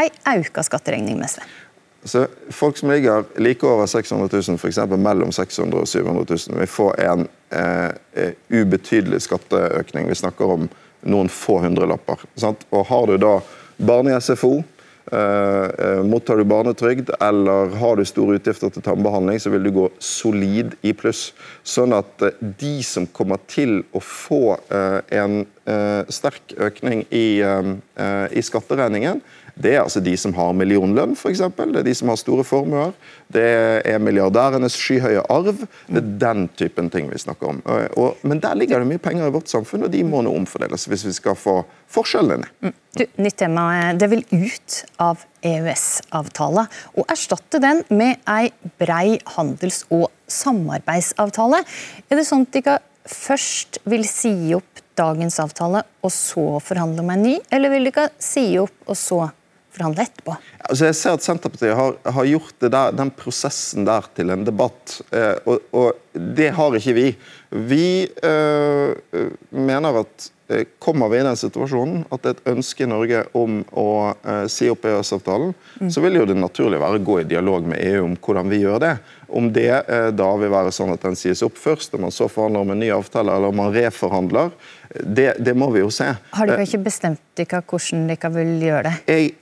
ei 0.00 0.08
auka 0.32 0.64
skatteregning 0.66 1.20
med 1.20 1.32
seg. 1.32 1.44
Så 2.04 2.26
Folk 2.50 2.76
som 2.76 2.90
ligger 2.90 3.24
like 3.36 3.66
over 3.66 3.86
600 3.86 4.28
000, 4.32 4.56
f.eks. 4.56 4.78
mellom 4.98 5.32
600 5.32 5.80
og 5.80 5.88
700 5.88 6.24
000, 6.48 6.58
vil 6.58 6.70
få 6.70 6.90
en 6.98 7.28
eh, 7.54 8.32
ubetydelig 8.50 9.22
skatteøkning. 9.22 10.08
Vi 10.10 10.18
snakker 10.18 10.56
om 10.56 10.68
noen 11.06 11.30
få 11.30 11.60
hundrelapper. 11.62 12.22
Sant? 12.36 12.66
Og 12.70 12.86
Har 12.90 13.06
du 13.06 13.18
da 13.22 13.36
barn 13.82 14.10
i 14.10 14.16
SFO, 14.20 14.62
eh, 15.12 15.18
eh, 15.18 16.02
mottar 16.06 16.36
du 16.36 16.44
barnetrygd 16.44 17.10
eller 17.20 17.74
har 17.78 17.96
du 17.96 18.04
store 18.06 18.38
utgifter 18.38 18.70
til 18.70 18.82
tannbehandling, 18.82 19.40
så 19.40 19.50
vil 19.54 19.66
du 19.66 19.72
gå 19.74 19.88
solid 20.02 20.74
i 20.82 20.94
pluss. 20.98 21.30
Sånn 21.62 21.94
at 21.96 22.22
eh, 22.22 22.38
de 22.40 22.74
som 22.86 23.06
kommer 23.06 23.42
til 23.46 23.84
å 23.94 24.02
få 24.02 24.56
eh, 24.70 24.98
en 25.22 25.44
eh, 25.66 26.02
sterk 26.10 26.54
økning 26.58 27.06
i, 27.10 27.42
i 27.42 28.42
skatteregningen, 28.42 29.22
det 29.54 29.74
er 29.74 29.82
altså 29.82 30.00
de 30.00 30.14
som 30.16 30.32
har 30.36 30.54
millionlønn, 30.56 31.12
f.eks. 31.16 31.42
Det 31.42 31.80
er 31.80 31.86
de 31.86 31.94
som 31.96 32.12
har 32.12 32.18
store 32.20 32.44
formuer. 32.46 32.94
Det 33.32 33.44
er 33.88 34.00
milliardærenes 34.02 34.76
skyhøye 34.78 35.24
arv. 35.32 35.64
Det 35.88 36.00
er 36.00 36.12
den 36.22 36.46
typen 36.56 36.88
ting 36.92 37.10
vi 37.12 37.20
snakker 37.20 37.50
om. 37.50 37.60
Og, 38.00 38.22
men 38.26 38.40
der 38.42 38.56
ligger 38.58 38.80
det 38.80 38.88
mye 38.88 39.02
penger 39.02 39.28
i 39.28 39.34
vårt 39.34 39.52
samfunn, 39.52 39.84
og 39.86 39.92
de 39.92 40.02
må 40.08 40.22
nå 40.24 40.32
omfordeles 40.36 40.88
hvis 40.88 41.04
vi 41.08 41.14
skal 41.16 41.36
få 41.38 41.60
forskjellene 41.92 42.46
ned. 42.46 42.72
Mm. 42.72 42.78
nytt 43.24 43.38
tema. 43.40 43.66
Det 43.98 44.08
vil 44.12 44.24
ut 44.32 44.78
av 45.00 45.24
EØS-avtalen 45.44 46.72
og 46.96 47.12
erstatte 47.12 47.60
den 47.62 47.84
med 47.92 48.20
ei 48.30 48.52
brei 48.80 49.18
handels- 49.36 49.84
og 49.90 50.08
samarbeidsavtale. 50.32 51.62
Er 52.08 52.20
det 52.20 52.26
sånn 52.28 52.46
at 52.46 52.54
de 52.54 52.62
ikke 52.64 52.78
først 53.08 53.82
vil 53.90 54.04
si 54.08 54.34
opp 54.56 54.82
dagens 54.98 55.38
avtale 55.42 55.82
og 56.04 56.12
så 56.12 56.44
forhandle 56.62 57.04
om 57.04 57.12
en 57.14 57.24
ny, 57.24 57.36
eller 57.50 57.72
vil 57.72 57.88
de 57.88 57.92
ikke 57.94 58.08
si 58.22 58.44
opp 58.60 58.74
og 58.86 58.98
så 58.98 59.22
forhandle 59.72 60.06
etterpå? 60.06 60.36
Altså 60.68 60.88
jeg 60.88 60.98
ser 60.98 61.16
at 61.16 61.24
Senterpartiet 61.24 61.76
har, 61.78 61.96
har 62.16 62.28
gjort 62.28 62.66
der, 62.66 62.94
den 62.98 63.12
prosessen 63.16 63.88
der 63.88 64.06
til 64.16 64.32
en 64.34 64.44
debatt, 64.46 64.98
eh, 65.14 65.36
og, 65.46 65.64
og, 65.72 65.98
det 66.12 66.50
har 66.58 66.76
ikke 66.76 66.96
vi. 66.96 67.06
Vi 67.70 67.86
eh, 68.04 68.92
mener 69.50 70.02
at 70.02 70.26
eh, 70.28 70.32
kommer 70.82 71.08
vi 71.12 71.20
i 71.20 71.24
den 71.26 71.38
situasjonen 71.38 72.04
at 72.12 72.22
det 72.22 72.30
er 72.30 72.36
et 72.36 72.50
ønske 72.54 72.84
i 72.84 72.90
Norge 72.90 73.22
om 73.38 73.60
å 73.78 73.88
eh, 74.14 74.44
si 74.52 74.68
opp 74.72 74.84
EØS-avtalen, 74.88 75.54
mm. 75.80 75.90
så 75.92 76.02
vil 76.04 76.20
jo 76.20 76.26
det 76.28 76.36
naturlig 76.38 76.80
være 76.82 77.00
å 77.00 77.04
gå 77.06 77.18
i 77.22 77.26
dialog 77.30 77.66
med 77.72 77.82
EU 77.82 78.04
om 78.06 78.16
hvordan 78.16 78.52
vi 78.52 78.62
gjør 78.62 78.82
det. 78.82 78.92
Om 79.32 79.48
det 79.54 79.70
eh, 79.80 80.08
da 80.16 80.28
vil 80.40 80.52
være 80.52 80.74
sånn 80.74 80.92
at 80.94 81.04
den 81.06 81.18
sies 81.18 81.44
opp 81.46 81.58
først, 81.60 81.96
om 81.96 82.04
man 82.06 82.14
så 82.14 82.28
forhandler 82.32 82.66
om 82.66 82.74
en 82.74 82.82
ny 82.82 82.90
avtale, 82.94 83.34
eller 83.34 83.54
om 83.54 83.60
man 83.62 83.72
reforhandler, 83.74 84.52
det, 84.92 85.32
det, 85.40 85.56
må 85.56 85.70
vi 85.72 85.84
jo 85.84 85.90
se. 85.94 86.10
Har 86.36 86.50
dere 86.50 86.66
ikke 86.66 86.82
bestemt 86.84 87.22
dere 87.38 87.62
hvordan 87.64 88.06
dere 88.10 88.32
vil 88.36 88.54
gjøre 88.68 88.84
det? 88.90 88.94
Jeg 89.08 89.32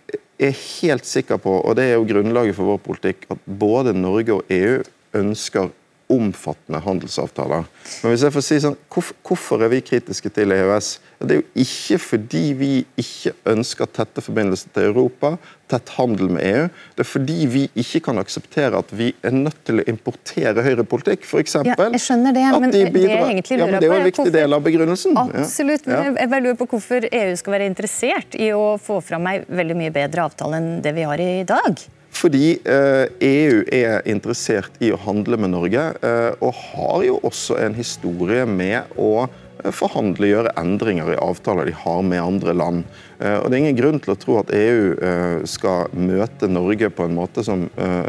er 0.51 0.63
helt 0.81 1.09
sikker 1.09 1.41
på, 1.43 1.59
og 1.59 1.77
det 1.77 1.89
er 1.91 1.99
jo 1.99 2.07
grunnlaget 2.09 2.57
for 2.57 2.75
vår 2.75 2.81
politikk, 2.87 3.27
at 3.35 3.45
både 3.45 3.97
Norge 3.97 4.39
og 4.39 4.55
EU 4.55 4.81
ønsker 5.21 5.73
omfattende 6.11 6.81
handelsavtaler. 6.85 7.67
Men 8.03 8.13
hvis 8.13 8.25
jeg 8.27 8.35
får 8.35 8.47
si 8.47 8.61
sånn, 8.65 8.79
Hvorfor 8.91 9.63
er 9.63 9.71
vi 9.71 9.81
kritiske 9.85 10.31
til 10.35 10.53
EØS? 10.53 10.89
Det 11.21 11.37
er 11.37 11.41
jo 11.41 11.63
ikke 11.63 11.99
fordi 12.03 12.43
vi 12.59 12.71
ikke 12.99 13.33
ønsker 13.53 13.89
tette 13.95 14.23
forbindelser 14.25 14.73
til 14.75 14.89
Europa, 14.89 15.35
tett 15.71 15.93
handel 15.95 16.33
med 16.35 16.47
EU. 16.49 16.65
Det 16.97 17.05
er 17.05 17.09
fordi 17.09 17.37
vi 17.53 17.63
ikke 17.79 18.01
kan 18.09 18.19
akseptere 18.23 18.81
at 18.81 18.91
vi 18.97 19.13
er 19.23 19.37
nødt 19.37 19.61
til 19.69 19.83
å 19.83 19.87
importere 19.93 20.65
høyrepolitikk. 20.67 21.29
F.eks. 21.29 21.61
Ja, 21.69 21.77
jeg 21.77 22.03
skjønner 22.03 22.35
det, 22.37 22.47
men 22.57 22.75
de 22.75 22.83
det 22.89 23.05
jeg 23.05 23.21
egentlig 23.21 23.61
lurer 23.61 23.67
ja, 23.67 23.71
men 23.71 23.79
Det 23.79 23.87
er 23.87 23.95
jo 23.95 24.01
en 24.01 24.09
viktig 24.09 24.25
hvorfor, 24.25 24.39
del 24.41 24.59
av 24.59 24.67
begrunnelsen. 24.67 25.23
Absolutt. 25.23 25.87
Ja. 25.87 26.03
men 26.09 26.21
Jeg 26.25 26.47
lurer 26.49 26.59
på 26.65 26.71
hvorfor 26.75 27.07
EU 27.13 27.39
skal 27.39 27.59
være 27.59 27.71
interessert 27.71 28.37
i 28.41 28.51
å 28.57 28.75
få 28.83 28.99
fram 29.05 29.31
ei 29.31 29.41
veldig 29.47 29.79
mye 29.85 29.95
bedre 29.95 30.27
avtale 30.27 30.61
enn 30.61 30.71
det 30.85 30.97
vi 30.97 31.07
har 31.07 31.23
i 31.23 31.33
dag. 31.49 31.89
Fordi 32.21 32.59
eh, 32.69 33.07
EU 33.25 33.61
er 33.73 34.03
interessert 34.11 34.75
i 34.85 34.91
å 34.93 34.99
handle 35.07 35.39
med 35.41 35.55
Norge, 35.55 35.91
eh, 36.05 36.33
og 36.45 36.59
har 36.73 37.05
jo 37.07 37.21
også 37.25 37.57
en 37.63 37.77
historie 37.79 38.45
med 38.45 38.93
å 39.01 39.25
eh, 39.25 39.71
forhandle, 39.73 40.29
gjøre 40.29 40.53
endringer 40.61 41.15
i 41.15 41.21
avtaler 41.23 41.71
de 41.71 41.77
har 41.81 42.03
med 42.05 42.21
andre 42.21 42.57
land. 42.57 42.91
Og 43.21 43.51
Det 43.53 43.53
er 43.53 43.59
ingen 43.59 43.77
grunn 43.77 43.99
til 44.01 44.15
å 44.15 44.17
tro 44.17 44.39
at 44.41 44.49
EU 44.57 45.45
skal 45.45 45.91
møte 45.93 46.49
Norge 46.49 46.89
på 46.89 47.05
en 47.05 47.19
måte 47.19 47.45
som, 47.45 47.67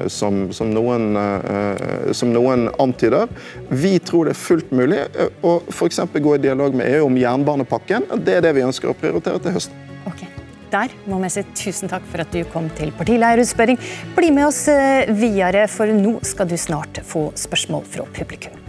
som, 0.08 0.38
som, 0.56 0.72
noen, 0.72 1.20
som 2.16 2.32
noen, 2.32 2.70
antyder. 2.80 3.28
Vi 3.68 3.98
tror 4.08 4.30
det 4.30 4.38
er 4.38 4.40
fullt 4.40 4.72
mulig 4.72 5.04
å 5.44 5.58
f.eks. 5.68 6.00
gå 6.16 6.38
i 6.38 6.44
dialog 6.48 6.80
med 6.80 6.96
EU 6.96 7.10
om 7.10 7.20
jernbanepakken. 7.20 8.08
Det 8.24 8.40
er 8.40 8.48
det 8.48 8.56
vi 8.56 8.64
ønsker 8.64 8.94
å 8.94 8.96
prioritere 9.04 9.44
til 9.44 9.60
høsten. 9.60 9.81
Der 10.72 10.94
må 11.12 11.20
vi 11.20 11.30
si 11.34 11.44
tusen 11.52 11.92
takk 11.92 12.06
for 12.08 12.24
at 12.24 12.32
du 12.32 12.46
kom 12.54 12.70
til 12.78 12.94
partileierutspørring. 12.96 13.80
Bli 14.16 14.32
med 14.32 14.48
oss 14.48 14.64
videre, 15.12 15.68
for 15.68 15.92
nå 15.92 16.20
skal 16.24 16.48
du 16.48 16.56
snart 16.60 17.04
få 17.08 17.30
spørsmål 17.36 17.88
fra 17.92 18.08
publikum. 18.16 18.61